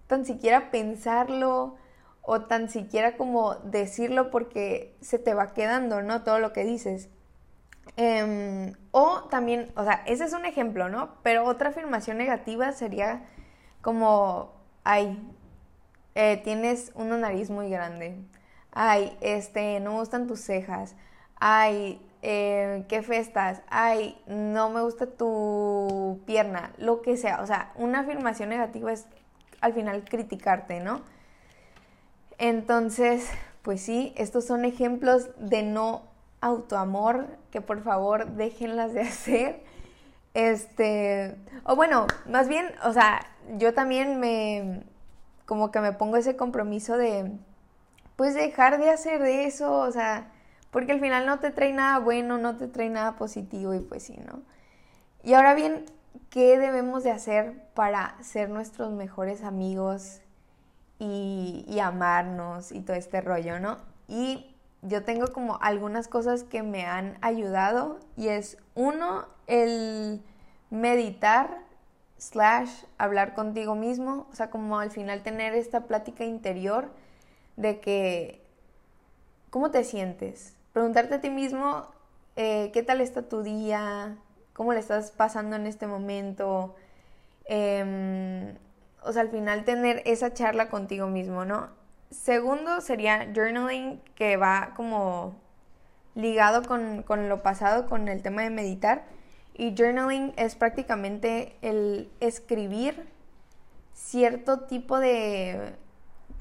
tan 0.08 0.26
siquiera 0.26 0.72
pensarlo 0.72 1.76
o 2.22 2.40
tan 2.40 2.68
siquiera 2.68 3.16
como 3.16 3.54
decirlo 3.54 4.32
porque 4.32 4.96
se 5.00 5.20
te 5.20 5.34
va 5.34 5.54
quedando, 5.54 6.02
¿no? 6.02 6.24
Todo 6.24 6.40
lo 6.40 6.52
que 6.52 6.64
dices. 6.64 7.10
Em, 7.96 8.72
o 8.90 9.22
también, 9.30 9.70
o 9.76 9.84
sea, 9.84 10.02
ese 10.06 10.24
es 10.24 10.32
un 10.32 10.46
ejemplo, 10.46 10.88
¿no? 10.88 11.14
Pero 11.22 11.44
otra 11.44 11.68
afirmación 11.68 12.18
negativa 12.18 12.72
sería 12.72 13.22
como, 13.84 14.50
ay, 14.82 15.22
eh, 16.14 16.40
tienes 16.42 16.90
una 16.94 17.18
nariz 17.18 17.50
muy 17.50 17.68
grande. 17.68 18.16
Ay, 18.72 19.16
este, 19.20 19.78
no 19.80 19.92
me 19.92 19.98
gustan 19.98 20.26
tus 20.26 20.40
cejas. 20.40 20.96
Ay, 21.38 22.00
eh, 22.22 22.86
qué 22.88 23.02
festas, 23.02 23.60
ay, 23.68 24.18
no 24.26 24.70
me 24.70 24.80
gusta 24.80 25.04
tu 25.06 26.22
pierna, 26.24 26.72
lo 26.78 27.02
que 27.02 27.18
sea. 27.18 27.42
O 27.42 27.46
sea, 27.46 27.72
una 27.74 28.00
afirmación 28.00 28.48
negativa 28.48 28.90
es 28.90 29.06
al 29.60 29.74
final 29.74 30.04
criticarte, 30.04 30.80
¿no? 30.80 31.02
Entonces, 32.38 33.28
pues 33.60 33.82
sí, 33.82 34.14
estos 34.16 34.46
son 34.46 34.64
ejemplos 34.64 35.28
de 35.38 35.62
no 35.62 36.04
autoamor 36.40 37.26
que 37.50 37.60
por 37.60 37.82
favor 37.82 38.30
déjenlas 38.30 38.94
de 38.94 39.00
hacer. 39.02 39.62
Este, 40.32 41.36
o 41.64 41.76
bueno, 41.76 42.06
más 42.26 42.48
bien, 42.48 42.66
o 42.84 42.92
sea, 42.94 43.20
yo 43.58 43.74
también 43.74 44.20
me, 44.20 44.82
como 45.46 45.70
que 45.70 45.80
me 45.80 45.92
pongo 45.92 46.16
ese 46.16 46.36
compromiso 46.36 46.96
de, 46.96 47.32
pues 48.16 48.34
dejar 48.34 48.78
de 48.78 48.90
hacer 48.90 49.22
eso, 49.22 49.72
o 49.78 49.90
sea, 49.90 50.30
porque 50.70 50.92
al 50.92 51.00
final 51.00 51.26
no 51.26 51.38
te 51.38 51.50
trae 51.50 51.72
nada 51.72 51.98
bueno, 51.98 52.38
no 52.38 52.56
te 52.56 52.68
trae 52.68 52.90
nada 52.90 53.16
positivo 53.16 53.74
y 53.74 53.80
pues 53.80 54.04
sí, 54.04 54.18
¿no? 54.26 54.42
Y 55.22 55.34
ahora 55.34 55.54
bien, 55.54 55.84
¿qué 56.30 56.58
debemos 56.58 57.04
de 57.04 57.10
hacer 57.10 57.64
para 57.74 58.16
ser 58.22 58.50
nuestros 58.50 58.92
mejores 58.92 59.42
amigos 59.42 60.20
y, 60.98 61.78
amarnos 61.82 62.72
y 62.72 62.80
todo 62.80 62.96
este 62.96 63.20
rollo, 63.20 63.60
¿no? 63.60 63.76
Y 64.08 64.54
yo 64.82 65.02
tengo 65.02 65.28
como 65.32 65.58
algunas 65.60 66.08
cosas 66.08 66.44
que 66.44 66.62
me 66.62 66.86
han 66.86 67.18
ayudado 67.20 68.00
y 68.16 68.28
es 68.28 68.58
uno, 68.74 69.26
el 69.46 70.22
meditar 70.70 71.63
slash 72.30 72.70
hablar 72.98 73.34
contigo 73.34 73.74
mismo, 73.74 74.26
o 74.30 74.34
sea, 74.34 74.50
como 74.50 74.78
al 74.78 74.90
final 74.90 75.22
tener 75.22 75.54
esta 75.54 75.86
plática 75.86 76.24
interior 76.24 76.90
de 77.56 77.80
que, 77.80 78.42
¿cómo 79.50 79.70
te 79.70 79.84
sientes? 79.84 80.56
preguntarte 80.74 81.14
a 81.14 81.20
ti 81.20 81.30
mismo 81.30 81.86
eh, 82.36 82.70
qué 82.74 82.82
tal 82.82 83.00
está 83.00 83.22
tu 83.22 83.42
día, 83.42 84.16
cómo 84.52 84.72
le 84.72 84.80
estás 84.80 85.12
pasando 85.12 85.56
en 85.56 85.66
este 85.66 85.86
momento. 85.86 86.74
Em, 87.46 88.56
o 89.02 89.12
sea, 89.12 89.22
al 89.22 89.30
final 89.30 89.64
tener 89.64 90.02
esa 90.04 90.34
charla 90.34 90.68
contigo 90.68 91.06
mismo, 91.06 91.44
¿no? 91.44 91.68
Segundo 92.10 92.80
sería 92.80 93.30
journaling, 93.34 94.00
que 94.16 94.36
va 94.36 94.72
como 94.76 95.36
ligado 96.16 96.62
con, 96.64 97.02
con, 97.02 97.28
lo 97.28 97.42
pasado, 97.42 97.86
con 97.86 98.08
el 98.08 98.22
tema 98.22 98.42
de 98.42 98.50
meditar. 98.50 99.04
Y 99.54 99.74
journaling 99.76 100.34
es 100.36 100.56
prácticamente 100.56 101.56
el 101.62 102.10
escribir 102.20 103.08
cierto 103.92 104.60
tipo 104.60 104.98
de 104.98 105.74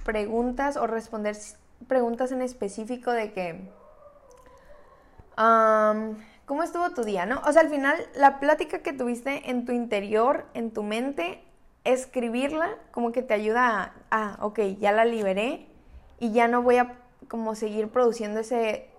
preguntas 0.03 0.77
o 0.77 0.87
responder 0.87 1.37
preguntas 1.87 2.31
en 2.31 2.41
específico 2.41 3.11
de 3.11 3.31
que 3.33 3.69
¿Cómo 5.35 6.61
estuvo 6.61 6.89
tu 6.91 7.03
día, 7.03 7.25
no? 7.25 7.41
O 7.47 7.51
sea, 7.51 7.61
al 7.61 7.69
final, 7.69 7.95
la 8.15 8.39
plática 8.39 8.79
que 8.79 8.93
tuviste 8.93 9.49
en 9.49 9.65
tu 9.65 9.71
interior, 9.71 10.45
en 10.53 10.71
tu 10.71 10.83
mente, 10.83 11.43
escribirla 11.83 12.69
como 12.91 13.11
que 13.11 13.23
te 13.23 13.33
ayuda 13.33 13.79
a, 13.79 13.93
ah, 14.11 14.37
ok, 14.41 14.59
ya 14.79 14.91
la 14.91 15.05
liberé 15.05 15.67
y 16.19 16.31
ya 16.31 16.47
no 16.47 16.61
voy 16.61 16.77
a 16.77 16.95
como 17.27 17.55
seguir 17.55 17.89
produciendo 17.89 18.41
ese, 18.41 18.89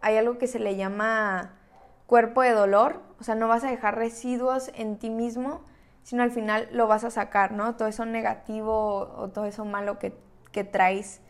hay 0.00 0.16
algo 0.16 0.38
que 0.38 0.46
se 0.46 0.58
le 0.58 0.76
llama 0.76 1.52
cuerpo 2.06 2.42
de 2.42 2.50
dolor, 2.50 3.00
o 3.22 3.24
sea, 3.24 3.36
no 3.36 3.46
vas 3.46 3.62
a 3.62 3.70
dejar 3.70 3.96
residuos 3.96 4.72
en 4.74 4.98
ti 4.98 5.08
mismo, 5.08 5.60
sino 6.02 6.24
al 6.24 6.32
final 6.32 6.68
lo 6.72 6.88
vas 6.88 7.04
a 7.04 7.10
sacar, 7.12 7.52
¿no? 7.52 7.76
Todo 7.76 7.86
eso 7.86 8.04
negativo 8.04 9.14
o 9.16 9.28
todo 9.28 9.44
eso 9.44 9.64
malo 9.64 10.00
que, 10.00 10.12
que 10.50 10.64
traes 10.64 11.20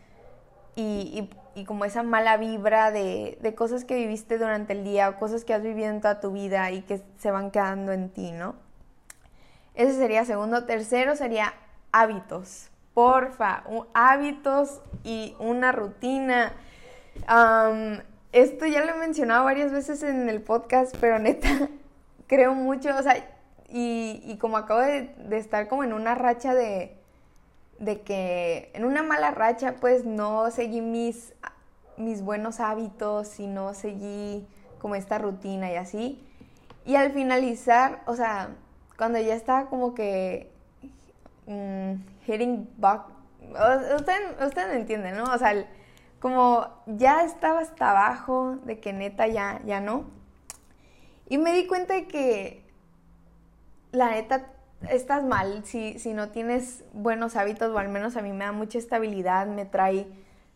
y, 0.74 1.28
y, 1.54 1.64
como 1.66 1.84
esa 1.84 2.02
mala 2.02 2.38
vibra 2.38 2.92
de, 2.92 3.36
de, 3.42 3.54
cosas 3.54 3.84
que 3.84 3.94
viviste 3.94 4.38
durante 4.38 4.72
el 4.72 4.84
día 4.84 5.10
o 5.10 5.18
cosas 5.18 5.44
que 5.44 5.52
has 5.52 5.62
vivido 5.62 5.90
en 5.90 6.00
toda 6.00 6.18
tu 6.18 6.32
vida 6.32 6.70
y 6.70 6.80
que 6.80 7.02
se 7.18 7.30
van 7.30 7.50
quedando 7.50 7.92
en 7.92 8.08
ti, 8.08 8.32
¿no? 8.32 8.54
Ese 9.74 9.92
sería 9.92 10.24
segundo. 10.24 10.64
Tercero 10.64 11.14
sería 11.14 11.52
hábitos. 11.92 12.70
Porfa, 12.94 13.64
hábitos 13.92 14.80
y 15.04 15.36
una 15.38 15.72
rutina. 15.72 16.54
esto 18.32 18.64
ya 18.64 18.82
lo 18.82 18.94
he 18.94 18.98
mencionado 18.98 19.44
varias 19.44 19.72
veces 19.72 20.02
en 20.02 20.30
el 20.30 20.40
podcast, 20.40 20.96
pero 20.98 21.18
neta, 21.18 21.68
creo 22.26 22.54
mucho, 22.54 22.96
o 22.96 23.02
sea, 23.02 23.16
y, 23.68 24.22
y 24.24 24.36
como 24.38 24.56
acabo 24.56 24.80
de, 24.80 25.14
estar 25.32 25.68
como 25.68 25.84
en 25.84 25.92
una 25.92 26.14
racha 26.14 26.54
de, 26.54 26.96
de 27.78 28.02
que, 28.02 28.70
en 28.74 28.84
una 28.84 29.02
mala 29.02 29.30
racha, 29.30 29.76
pues 29.80 30.04
no 30.04 30.50
seguí 30.50 30.80
mis, 30.80 31.34
mis 31.96 32.22
buenos 32.22 32.60
hábitos 32.60 33.40
y 33.40 33.46
no 33.46 33.74
seguí 33.74 34.46
como 34.78 34.94
esta 34.94 35.18
rutina 35.18 35.70
y 35.72 35.76
así. 35.76 36.22
Y 36.84 36.96
al 36.96 37.12
finalizar, 37.12 38.02
o 38.06 38.16
sea, 38.16 38.50
cuando 38.98 39.18
ya 39.18 39.34
estaba 39.34 39.68
como 39.68 39.94
que 39.94 40.50
mm, 41.46 41.94
hitting 42.26 42.68
back, 42.76 43.06
usted, 43.96 44.44
usted 44.44 44.68
me 44.68 44.76
entiende, 44.76 45.12
¿no? 45.12 45.24
O 45.24 45.38
sea, 45.38 45.54
como 46.20 46.68
ya 46.86 47.24
estaba 47.24 47.60
hasta 47.60 47.90
abajo 47.90 48.56
de 48.64 48.80
que 48.80 48.92
neta 48.92 49.26
ya, 49.26 49.60
ya 49.64 49.80
no. 49.80 50.04
Y 51.28 51.38
me 51.38 51.52
di 51.52 51.66
cuenta 51.66 51.94
de 51.94 52.06
que 52.06 52.62
la 53.92 54.10
neta 54.10 54.52
estás 54.88 55.22
mal 55.24 55.64
si, 55.64 55.98
si 55.98 56.12
no 56.12 56.30
tienes 56.30 56.84
buenos 56.92 57.36
hábitos, 57.36 57.70
o 57.70 57.78
al 57.78 57.88
menos 57.88 58.16
a 58.16 58.22
mí 58.22 58.32
me 58.32 58.44
da 58.44 58.52
mucha 58.52 58.78
estabilidad, 58.78 59.46
me 59.46 59.64
trae 59.64 60.06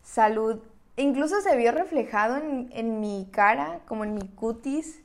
salud. 0.03 0.59
Incluso 0.95 1.41
se 1.41 1.55
vio 1.55 1.71
reflejado 1.71 2.37
en, 2.37 2.69
en 2.71 2.99
mi 2.99 3.27
cara, 3.31 3.79
como 3.87 4.03
en 4.03 4.13
mi 4.13 4.27
cutis 4.27 5.01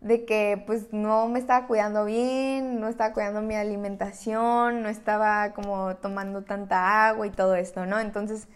de 0.00 0.24
que 0.24 0.62
pues 0.66 0.92
no 0.92 1.28
me 1.28 1.38
estaba 1.38 1.66
cuidando 1.66 2.04
bien, 2.04 2.80
no 2.80 2.88
estaba 2.88 3.12
cuidando 3.12 3.42
mi 3.42 3.56
alimentación, 3.56 4.82
no 4.82 4.88
estaba 4.88 5.52
como 5.54 5.96
tomando 5.96 6.42
tanta 6.42 7.08
agua 7.08 7.26
y 7.26 7.30
todo 7.30 7.56
esto, 7.56 7.84
¿no? 7.84 7.98
Entonces, 7.98 8.46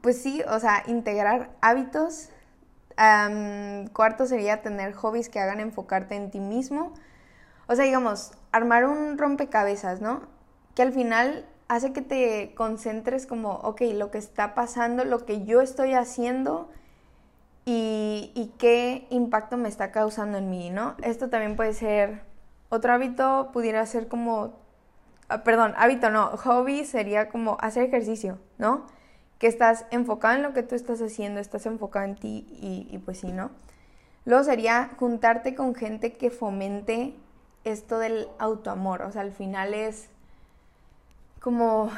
pues 0.00 0.22
sí, 0.22 0.42
o 0.48 0.58
sea, 0.58 0.82
integrar 0.86 1.50
hábitos. 1.60 2.30
Cuarto 3.92 4.26
sería 4.26 4.62
tener 4.62 4.92
hobbies 4.94 5.28
que 5.28 5.40
hagan 5.40 5.60
enfocarte 5.60 6.14
en 6.14 6.30
ti 6.30 6.40
mismo. 6.40 6.94
O 7.66 7.74
sea, 7.74 7.84
digamos, 7.84 8.32
armar 8.52 8.86
un 8.86 9.18
rompecabezas, 9.18 10.00
¿no? 10.00 10.22
Que 10.74 10.82
al 10.82 10.92
final 10.92 11.46
hace 11.68 11.92
que 11.92 12.02
te 12.02 12.54
concentres 12.54 13.26
como, 13.26 13.54
ok, 13.54 13.82
lo 13.94 14.10
que 14.10 14.18
está 14.18 14.54
pasando, 14.54 15.04
lo 15.04 15.26
que 15.26 15.44
yo 15.44 15.60
estoy 15.60 15.94
haciendo 15.94 16.70
y, 17.64 18.52
qué 18.58 19.06
impacto 19.10 19.56
me 19.56 19.68
está 19.68 19.90
causando 19.90 20.38
en 20.38 20.48
mí, 20.50 20.70
¿no? 20.70 20.94
Esto 21.02 21.28
también 21.28 21.56
puede 21.56 21.74
ser, 21.74 22.22
otro 22.68 22.92
hábito 22.92 23.50
pudiera 23.52 23.84
ser 23.86 24.06
como, 24.06 24.54
ah, 25.28 25.42
perdón, 25.42 25.74
hábito 25.76 26.10
no, 26.10 26.28
hobby 26.36 26.84
sería 26.84 27.28
como 27.28 27.58
hacer 27.60 27.82
ejercicio, 27.82 28.38
¿no? 28.58 28.86
Que 29.38 29.46
estás 29.46 29.84
enfocado 29.90 30.36
en 30.36 30.42
lo 30.42 30.52
que 30.52 30.62
tú 30.62 30.74
estás 30.74 31.00
haciendo, 31.02 31.40
estás 31.40 31.66
enfocado 31.66 32.04
en 32.06 32.16
ti 32.16 32.46
y, 32.60 32.98
pues 33.04 33.20
sí, 33.20 33.32
¿no? 33.32 33.50
Luego 34.24 34.44
sería 34.44 34.90
juntarte 34.98 35.54
con 35.54 35.74
gente 35.74 36.12
que 36.12 36.30
fomente 36.30 37.14
esto 37.64 37.98
del 37.98 38.28
autoamor, 38.38 39.02
o 39.02 39.12
sea, 39.12 39.22
al 39.22 39.32
final 39.32 39.74
es 39.74 40.08
como 41.40 41.90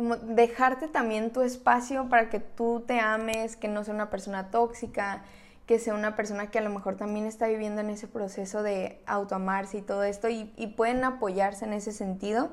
como 0.00 0.16
dejarte 0.16 0.88
también 0.88 1.30
tu 1.30 1.42
espacio 1.42 2.08
para 2.08 2.30
que 2.30 2.40
tú 2.40 2.82
te 2.86 3.00
ames, 3.00 3.56
que 3.56 3.68
no 3.68 3.84
sea 3.84 3.92
una 3.92 4.08
persona 4.08 4.50
tóxica, 4.50 5.22
que 5.66 5.78
sea 5.78 5.92
una 5.92 6.16
persona 6.16 6.50
que 6.50 6.58
a 6.58 6.62
lo 6.62 6.70
mejor 6.70 6.96
también 6.96 7.26
está 7.26 7.48
viviendo 7.48 7.82
en 7.82 7.90
ese 7.90 8.08
proceso 8.08 8.62
de 8.62 8.98
autoamarse 9.04 9.76
y 9.76 9.82
todo 9.82 10.02
esto 10.04 10.30
y, 10.30 10.44
pueden 10.74 11.04
apoyarse 11.04 11.66
en 11.66 11.74
ese 11.74 11.92
sentido. 11.92 12.48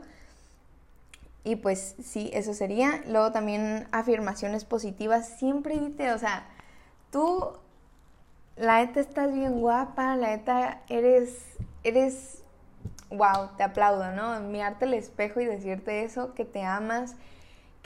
Y 1.48 1.56
pues 1.56 1.96
sí, 2.04 2.30
eso 2.34 2.54
sería. 2.54 3.02
Luego 3.08 3.32
también 3.32 3.88
afirmaciones 3.92 4.66
positivas. 4.66 5.28
Siempre 5.28 5.80
dite, 5.80 6.12
o 6.12 6.18
sea, 6.18 6.48
tú, 7.12 7.54
la 8.56 8.86
neta 8.86 9.00
estás 9.00 9.34
bien 9.34 9.62
guapa, 9.62 10.16
la 10.16 10.30
neta 10.30 10.82
eres, 10.90 11.38
eres, 11.84 12.44
wow, 13.10 13.50
te 13.56 13.64
aplaudo, 13.64 14.12
¿no? 14.12 14.40
Mirarte 14.42 14.86
al 14.86 14.94
espejo 14.94 15.40
y 15.40 15.46
decirte 15.46 16.04
eso, 16.04 16.34
que 16.34 16.46
te 16.46 16.64
amas, 16.64 17.16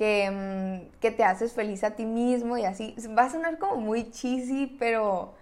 Mm, 0.02 0.90
que, 1.00 1.12
te 1.12 1.24
haces 1.24 1.54
feliz 1.54 1.84
a 1.84 1.92
ti 1.92 2.06
mismo 2.06 2.58
y 2.58 2.66
así. 2.66 2.96
Va 3.18 3.24
a 3.24 3.30
sonar 3.30 3.60
como 3.60 3.78
muy 3.78 4.10
cheesy, 4.10 4.76
pero, 4.80 5.34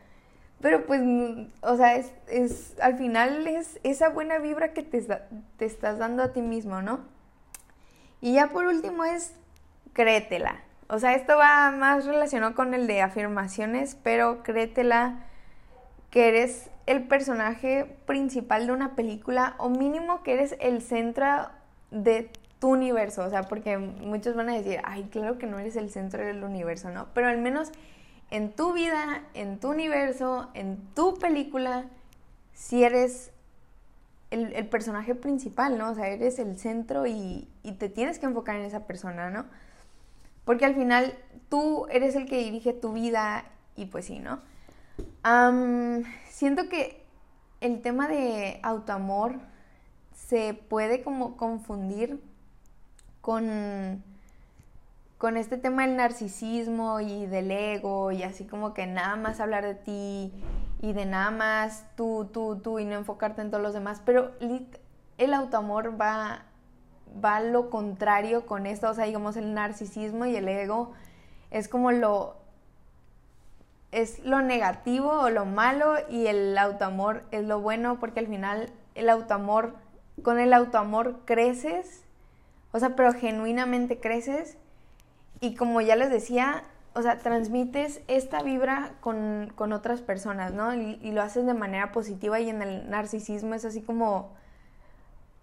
pero 0.62 0.86
pues, 0.86 1.02
o 1.62 1.78
sea, 1.78 1.96
es, 1.96 2.76
al 2.82 2.98
final 2.98 3.48
es 3.48 3.80
esa 3.84 4.10
buena 4.10 4.38
vibra 4.40 4.74
que 4.74 4.84
te, 4.84 5.02
te 5.58 5.66
estás 5.66 5.98
dando 5.98 6.24
a 6.24 6.34
ti 6.34 6.42
mismo, 6.42 6.82
¿no? 6.82 7.00
Y 8.22 8.34
ya 8.34 8.48
por 8.48 8.66
último 8.66 9.06
es 9.06 9.34
créetela. 9.94 10.62
O 10.88 11.00
sea, 11.00 11.14
esto 11.14 11.38
va 11.38 11.72
más 11.72 12.06
relacionado 12.06 12.56
con 12.56 12.74
el 12.74 12.88
de 12.88 13.02
afirmaciones, 13.02 13.96
pero 14.02 14.44
créetela 14.44 15.26
que 16.10 16.28
eres 16.28 16.70
el 16.88 17.04
personaje 17.04 17.86
principal 18.06 18.66
de 18.66 18.74
una 18.74 18.96
película 18.96 19.54
o 19.60 19.70
mínimo 19.70 20.24
que 20.24 20.34
eres 20.34 20.56
el 20.60 20.82
centro 20.82 21.50
de 21.92 22.32
tu 22.60 22.70
universo, 22.70 23.24
o 23.24 23.30
sea, 23.30 23.44
porque 23.44 23.78
muchos 23.78 24.36
van 24.36 24.50
a 24.50 24.54
decir, 24.54 24.82
ay, 24.84 25.04
claro 25.12 25.38
que 25.38 25.48
no 25.48 25.60
eres 25.60 25.76
el 25.76 25.90
centro 25.90 26.26
del 26.26 26.44
universo, 26.44 26.90
¿no? 26.90 27.08
Pero 27.14 27.28
al 27.28 27.38
menos 27.38 27.72
en 28.32 28.52
tu 28.52 28.74
vida, 28.74 29.24
en 29.34 29.60
tu 29.60 29.70
universo, 29.70 30.50
en 30.54 30.78
tu 30.94 31.18
película, 31.18 31.86
si 32.54 32.84
eres 32.84 33.32
el, 34.32 34.68
personaje 34.68 35.16
principal, 35.16 35.78
¿no? 35.78 35.92
O 35.92 35.96
sea, 35.96 36.08
eres 36.08 36.40
el 36.40 36.58
centro 36.58 37.08
y, 37.08 37.48
te 37.78 37.90
tienes 37.90 38.20
que 38.20 38.26
enfocar 38.26 38.56
en 38.56 38.66
esa 38.66 38.86
persona, 38.86 39.30
¿no? 39.30 39.46
Porque 40.46 40.66
al 40.66 40.76
final 40.76 41.18
tú 41.50 41.88
eres 41.90 42.16
el 42.16 42.26
que 42.26 42.38
dirige 42.38 42.74
tu 42.74 42.94
vida 42.94 43.46
y 43.76 43.86
pues 43.86 44.06
sí, 44.06 44.20
¿no? 44.20 44.40
siento 46.30 46.68
que 46.68 47.06
el 47.62 47.82
tema 47.82 48.08
de 48.08 48.60
autoamor 48.64 49.36
se 50.14 50.54
puede 50.54 51.04
como 51.04 51.38
confundir 51.38 52.22
con, 53.22 54.04
con 55.20 55.36
este 55.36 55.58
tema 55.58 55.86
del 55.86 55.98
narcisismo 55.98 57.02
y 57.02 57.26
del 57.26 57.52
ego 57.52 58.14
y 58.14 58.24
así 58.24 58.46
como 58.46 58.74
que 58.74 58.88
nada 58.88 59.18
más 59.18 59.42
hablar 59.42 59.66
de 59.66 59.76
ti 59.76 60.34
y 60.82 60.94
de 60.94 61.06
nada 61.06 61.30
más 61.30 61.86
tú, 61.98 62.30
tú, 62.32 62.56
tú 62.64 62.80
y 62.80 62.86
no 62.86 62.96
enfocarte 62.96 63.42
en 63.42 63.52
todos 63.52 63.62
los 63.62 63.74
demás. 63.74 64.02
Pero 64.06 64.32
el 65.18 65.34
autoamor 65.34 66.00
va, 66.00 66.46
va 67.24 67.42
lo 67.42 67.70
contrario 67.70 68.46
con 68.46 68.66
esto, 68.66 68.90
o 68.90 68.94
sea, 68.94 69.06
digamos 69.06 69.36
el 69.36 69.54
narcisismo 69.54 70.26
y 70.26 70.38
el 70.38 70.48
ego 70.48 70.94
es 71.52 71.68
como 71.68 71.92
lo 71.92 72.38
es 73.92 74.20
lo 74.20 74.42
negativo 74.42 75.12
o 75.12 75.30
lo 75.30 75.46
malo 75.46 75.96
y 76.10 76.28
el 76.28 76.58
autoamor 76.58 77.24
es 77.32 77.44
lo 77.44 77.60
bueno 77.60 78.00
porque 78.00 78.22
al 78.22 78.28
final 78.28 78.72
el 78.96 79.10
autoamor 79.10 79.76
con 80.24 80.40
el 80.40 80.54
autoamor 80.54 81.26
creces 81.26 82.06
o 82.72 82.80
sea, 82.80 82.96
pero 82.96 83.12
genuinamente 83.14 84.00
creces 84.00 84.60
y 85.40 85.56
como 85.56 85.82
ya 85.82 85.96
les 85.96 86.10
decía, 86.10 86.64
o 86.94 87.02
sea, 87.02 87.20
transmites 87.20 88.02
esta 88.08 88.44
vibra 88.44 88.94
con, 89.02 89.54
otras 89.58 90.02
personas, 90.02 90.54
¿no? 90.54 90.74
Y, 90.74 91.12
lo 91.12 91.22
haces 91.22 91.46
de 91.46 91.54
manera 91.54 91.92
positiva 91.92 92.40
y 92.40 92.50
en 92.50 92.62
el 92.62 92.90
narcisismo 92.90 93.54
es 93.54 93.66
así 93.66 93.82
como... 93.82 94.38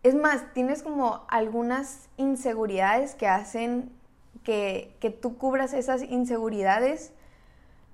Es 0.02 0.14
más, 0.14 0.52
tienes 0.52 0.82
como 0.82 1.24
algunas 1.28 2.08
inseguridades 2.16 3.14
que 3.14 3.26
hacen 3.26 3.90
que, 4.44 4.94
que 5.00 5.10
tú 5.10 5.36
cubras 5.36 5.72
esas 5.72 6.02
inseguridades 6.02 7.12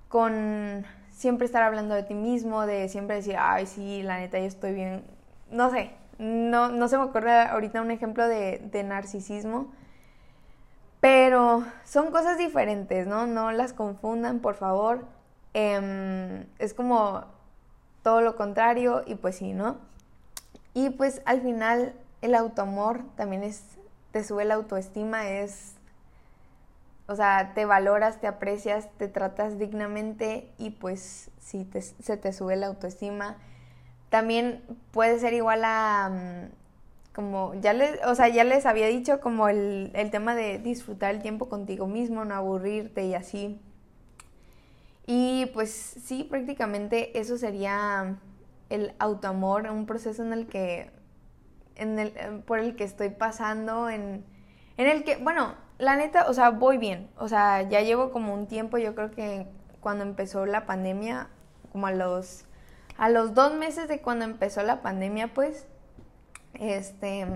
con 0.09 0.85
siempre 1.11 1.47
estar 1.47 1.63
hablando 1.63 1.95
de 1.95 2.03
ti 2.03 2.15
mismo, 2.15 2.67
de 2.67 2.89
siempre 2.89 3.17
decir, 3.17 3.37
ay, 3.39 3.67
sí, 3.67 4.03
la 4.03 4.19
neta, 4.19 4.39
yo 4.39 4.45
estoy 4.45 4.75
bien. 4.75 5.05
No 5.51 5.71
sé, 5.71 5.93
no, 6.19 6.69
no 6.69 6.89
se 6.89 6.99
me 6.99 7.05
ocurre 7.05 7.33
ahorita 7.33 7.81
un 7.81 7.91
ejemplo 7.91 8.27
de, 8.27 8.85
narcisismo, 8.85 9.73
pero 11.03 11.65
son 11.85 12.13
cosas 12.13 12.39
diferentes, 12.39 13.09
¿no? 13.09 13.27
No 13.27 13.51
las 13.51 13.73
confundan, 13.73 14.39
por 14.39 14.55
favor. 14.55 15.05
Em, 15.53 16.47
es 16.61 16.75
como 16.75 17.25
todo 18.05 18.21
lo 18.21 18.37
contrario 18.37 19.03
y 19.05 19.17
pues 19.17 19.35
sí, 19.35 19.53
¿no? 19.53 19.79
Y 20.75 20.91
pues 20.91 21.21
al 21.25 21.41
final 21.43 21.93
el 22.21 22.37
autoamor 22.37 23.03
también 23.17 23.43
es, 23.43 23.65
te 24.13 24.23
sube 24.23 24.45
la 24.45 24.55
autoestima, 24.55 25.29
es, 25.29 25.75
o 27.09 27.17
sea, 27.17 27.53
te 27.53 27.65
valoras, 27.65 28.21
te 28.21 28.29
aprecias, 28.29 28.89
te 28.97 29.09
tratas 29.09 29.59
dignamente 29.59 30.53
y 30.57 30.71
pues 30.71 31.33
sí, 31.41 31.69
se 32.01 32.17
te 32.17 32.33
sube 32.33 32.55
la 32.55 32.69
autoestima. 32.69 33.39
También 34.09 34.63
puede 34.93 35.19
ser 35.19 35.33
igual 35.33 35.65
a, 35.65 36.11
mm, 36.11 36.62
como 37.15 37.55
ya 37.61 37.73
les, 37.73 38.01
o 38.07 38.15
sea, 38.15 38.29
ya 38.29 38.45
les 38.45 38.65
había 38.67 38.87
dicho 38.87 39.21
como 39.21 39.49
el, 39.49 39.91
el 39.95 40.11
tema 40.11 40.35
de 40.35 40.59
disfrutar 40.59 41.15
el 41.15 41.23
tiempo 41.23 41.49
contigo 41.49 41.87
mismo, 41.87 42.25
no 42.25 42.35
aburrirte 42.35 43.05
y 43.05 43.15
así. 43.15 43.61
Y 45.07 45.47
pues 45.53 45.71
sí, 45.73 46.25
prácticamente 46.25 47.19
eso 47.19 47.37
sería 47.37 48.17
el 48.71 48.95
autoamor, 48.99 49.69
un 49.69 49.85
proceso 49.87 50.23
en 50.23 50.33
el 50.33 50.47
que, 50.47 50.91
en 51.77 51.99
el, 51.99 52.13
por 52.47 52.59
el 52.59 52.77
que 52.77 52.85
estoy 52.85 53.11
pasando, 53.11 53.91
en, 53.91 54.25
en 54.77 54.87
el 54.87 55.05
que, 55.05 55.17
bueno, 55.17 55.55
la 55.79 55.97
neta, 55.97 56.27
o 56.29 56.33
sea, 56.33 56.51
voy 56.51 56.79
bien, 56.79 57.11
o 57.19 57.29
sea, 57.29 57.63
ya 57.69 57.81
llevo 57.83 58.11
como 58.13 58.33
un 58.33 58.47
tiempo, 58.47 58.79
yo 58.79 58.95
creo 58.95 59.11
que 59.11 59.47
cuando 59.81 60.05
empezó 60.05 60.47
la 60.47 60.65
pandemia, 60.65 61.29
como 61.73 61.89
a 61.89 61.93
los, 61.93 62.45
a 62.97 63.11
los 63.11 63.35
dos 63.35 63.55
meses 63.55 63.89
de 63.89 64.01
cuando 64.01 64.25
empezó 64.25 64.63
la 64.63 64.81
pandemia, 64.81 65.35
pues, 65.35 65.67
este, 66.55 67.27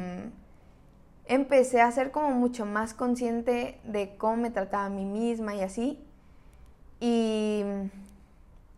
empecé 1.26 1.80
a 1.80 1.90
ser 1.90 2.10
como 2.10 2.30
mucho 2.30 2.66
más 2.66 2.94
consciente 2.94 3.78
de 3.84 4.16
cómo 4.16 4.36
me 4.36 4.50
trataba 4.50 4.86
a 4.86 4.90
mí 4.90 5.04
misma 5.04 5.54
y 5.54 5.62
así. 5.62 5.98
Y, 7.00 7.64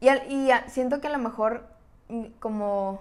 y, 0.00 0.08
y 0.08 0.50
siento 0.68 1.00
que 1.00 1.08
a 1.08 1.12
lo 1.12 1.18
mejor 1.18 1.66
mm, 2.08 2.24
como 2.40 3.00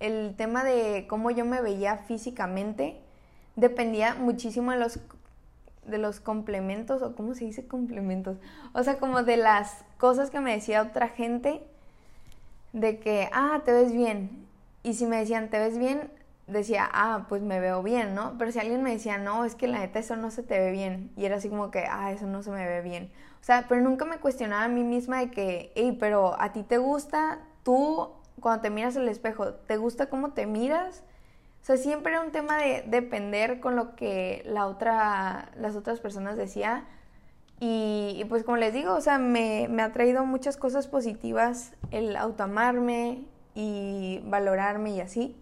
el 0.00 0.34
tema 0.36 0.64
de 0.64 1.06
cómo 1.08 1.30
yo 1.30 1.44
me 1.44 1.60
veía 1.60 1.98
físicamente 1.98 3.00
dependía 3.56 4.14
muchísimo 4.14 4.72
de 4.72 4.78
los 4.78 4.98
de 5.86 5.98
los 5.98 6.20
complementos 6.20 7.02
o 7.02 7.14
cómo 7.14 7.34
se 7.34 7.44
dice 7.44 7.66
complementos, 7.66 8.38
o 8.72 8.82
sea, 8.82 8.98
como 8.98 9.22
de 9.22 9.36
las 9.36 9.84
cosas 9.98 10.30
que 10.30 10.40
me 10.40 10.52
decía 10.52 10.82
otra 10.82 11.08
gente 11.08 11.62
de 12.72 12.98
que, 12.98 13.28
ah, 13.32 13.60
te 13.64 13.72
ves 13.72 13.92
bien. 13.92 14.46
Y 14.82 14.94
si 14.94 15.06
me 15.06 15.18
decían, 15.18 15.50
te 15.50 15.58
ves 15.58 15.78
bien, 15.78 16.10
decía, 16.46 16.88
ah, 16.92 17.26
pues 17.28 17.42
me 17.42 17.60
veo 17.60 17.82
bien, 17.82 18.14
¿no? 18.14 18.36
Pero 18.38 18.52
si 18.52 18.58
alguien 18.58 18.82
me 18.82 18.92
decía, 18.92 19.18
no, 19.18 19.44
es 19.44 19.54
que 19.54 19.66
la 19.66 19.78
neta 19.78 19.98
eso 19.98 20.16
no 20.16 20.30
se 20.30 20.42
te 20.42 20.58
ve 20.58 20.70
bien. 20.70 21.10
Y 21.16 21.24
era 21.24 21.36
así 21.36 21.48
como 21.48 21.70
que, 21.70 21.86
ah, 21.90 22.12
eso 22.12 22.26
no 22.26 22.42
se 22.42 22.50
me 22.50 22.66
ve 22.66 22.82
bien. 22.82 23.10
O 23.40 23.44
sea, 23.44 23.66
pero 23.68 23.80
nunca 23.80 24.04
me 24.04 24.18
cuestionaba 24.18 24.64
a 24.64 24.68
mí 24.68 24.84
misma 24.84 25.20
de 25.20 25.30
que, 25.30 25.72
hey, 25.74 25.96
pero 25.98 26.40
a 26.40 26.52
ti 26.52 26.62
te 26.62 26.78
gusta, 26.78 27.40
tú 27.62 28.10
cuando 28.40 28.62
te 28.62 28.70
miras 28.70 28.96
al 28.96 29.08
espejo, 29.08 29.54
¿te 29.54 29.76
gusta 29.76 30.06
cómo 30.08 30.32
te 30.32 30.46
miras? 30.46 31.02
O 31.62 31.66
sea, 31.66 31.76
siempre 31.76 32.12
era 32.12 32.22
un 32.22 32.32
tema 32.32 32.58
de 32.58 32.84
depender 32.86 33.60
con 33.60 33.76
lo 33.76 33.96
que 33.96 34.42
la 34.46 34.66
otra, 34.66 35.50
las 35.56 35.76
otras 35.76 36.00
personas 36.00 36.36
decían. 36.36 36.84
Y, 37.60 38.26
pues 38.28 38.42
como 38.44 38.58
les 38.58 38.74
digo, 38.74 38.94
o 38.94 39.00
sea, 39.00 39.18
me, 39.18 39.68
me 39.70 39.82
ha 39.82 39.92
traído 39.92 40.26
muchas 40.26 40.56
cosas 40.58 40.88
positivas 40.88 41.72
el 41.90 42.16
autoamarme 42.16 43.24
y 43.54 44.20
valorarme 44.24 44.90
y 44.90 45.00
así. 45.00 45.36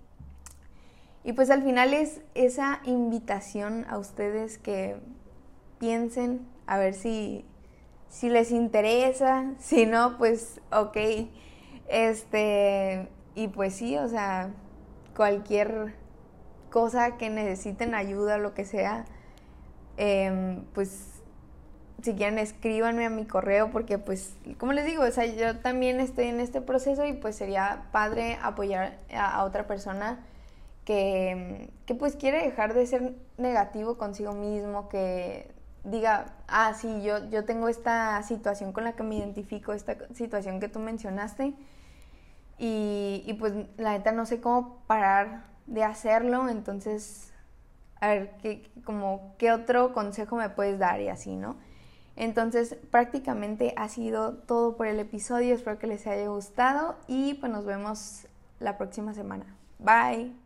Y 1.25 1.33
pues 1.35 1.51
al 1.51 1.63
final 1.63 1.95
es 1.95 2.21
esa 2.35 2.81
invitación 2.85 3.87
a 3.89 3.99
ustedes 3.99 4.59
que 4.59 4.97
piensen 5.79 6.47
a 6.67 6.79
ver 6.79 6.95
si 6.95 7.45
si 8.13 8.29
les 8.29 8.51
interesa, 8.53 9.47
si 9.59 9.87
no, 9.87 10.19
pues 10.19 10.61
ok. 10.71 10.97
Este, 11.89 13.09
y 13.35 13.49
pues 13.49 13.75
sí, 13.75 13.97
o 13.97 14.09
sea, 14.09 14.51
cualquier 15.17 15.95
cosa 16.71 17.17
que 17.17 17.29
necesiten 17.29 17.95
ayuda, 17.95 18.39
lo 18.39 18.55
que 18.55 18.65
sea, 18.65 19.05
em, 19.97 20.65
pues 20.75 21.09
si 22.03 22.15
quieren 22.15 22.39
escríbanme 22.39 23.05
a 23.07 23.11
mi 23.11 23.27
correo 23.27 23.71
porque 23.71 23.97
pues 23.99 24.35
como 24.59 24.73
les 24.73 24.87
digo, 24.87 25.05
o 25.05 25.11
sea, 25.11 25.25
yo 25.27 25.59
también 25.59 26.01
estoy 26.01 26.27
en 26.27 26.41
este 26.41 26.61
proceso 26.61 27.05
y 27.05 27.13
pues 27.13 27.37
sería 27.37 27.85
padre 27.93 28.39
apoyar 28.43 28.99
a, 29.15 29.45
otra 29.45 29.67
persona 29.69 30.19
que, 30.85 31.71
que 31.87 31.95
pues 31.95 32.17
quiere 32.17 32.43
dejar 32.43 32.75
de 32.75 32.87
ser 32.87 33.15
negativo 33.39 33.99
consigo 33.99 34.33
mismo, 34.33 34.89
que 34.89 35.53
diga, 35.85 36.35
ah, 36.49 36.75
sí, 36.75 37.03
yo, 37.03 37.29
yo 37.31 37.45
tengo 37.45 37.69
esta 37.69 38.23
situación 38.23 38.73
con 38.73 38.85
la 38.85 38.93
que 38.93 39.03
me 39.03 39.17
identifico, 39.17 39.73
esta 39.73 39.97
situación 40.15 40.61
que 40.61 40.69
tú 40.69 40.79
mencionaste, 40.79 41.55
y, 42.59 43.25
y 43.27 43.35
pues 43.35 43.55
la 43.77 43.93
neta 43.93 44.13
no 44.13 44.27
sé 44.27 44.41
cómo 44.41 44.83
parar 44.87 45.45
de 45.67 45.85
hacerlo, 45.85 46.49
entonces, 46.49 47.33
a 48.01 48.09
ver, 48.09 48.31
¿qué, 48.43 48.71
como, 48.85 49.35
¿qué 49.39 49.53
otro 49.53 49.93
consejo 49.93 50.37
me 50.37 50.49
puedes 50.51 50.79
dar 50.79 51.01
y 51.01 51.09
así, 51.09 51.37
no? 51.37 51.57
Entonces, 52.15 52.77
prácticamente 52.91 53.73
ha 53.77 53.89
sido 53.89 54.35
todo 54.35 54.77
por 54.77 54.87
el 54.87 55.01
episodio, 55.01 55.55
espero 55.55 55.79
que 55.79 55.87
les 55.87 56.07
haya 56.07 56.29
gustado 56.29 56.97
y 57.07 57.35
pues 57.35 57.51
nos 57.51 57.65
vemos 57.65 58.27
la 58.61 58.77
próxima 58.77 59.15
semana. 59.15 59.47
Bye. 59.79 60.42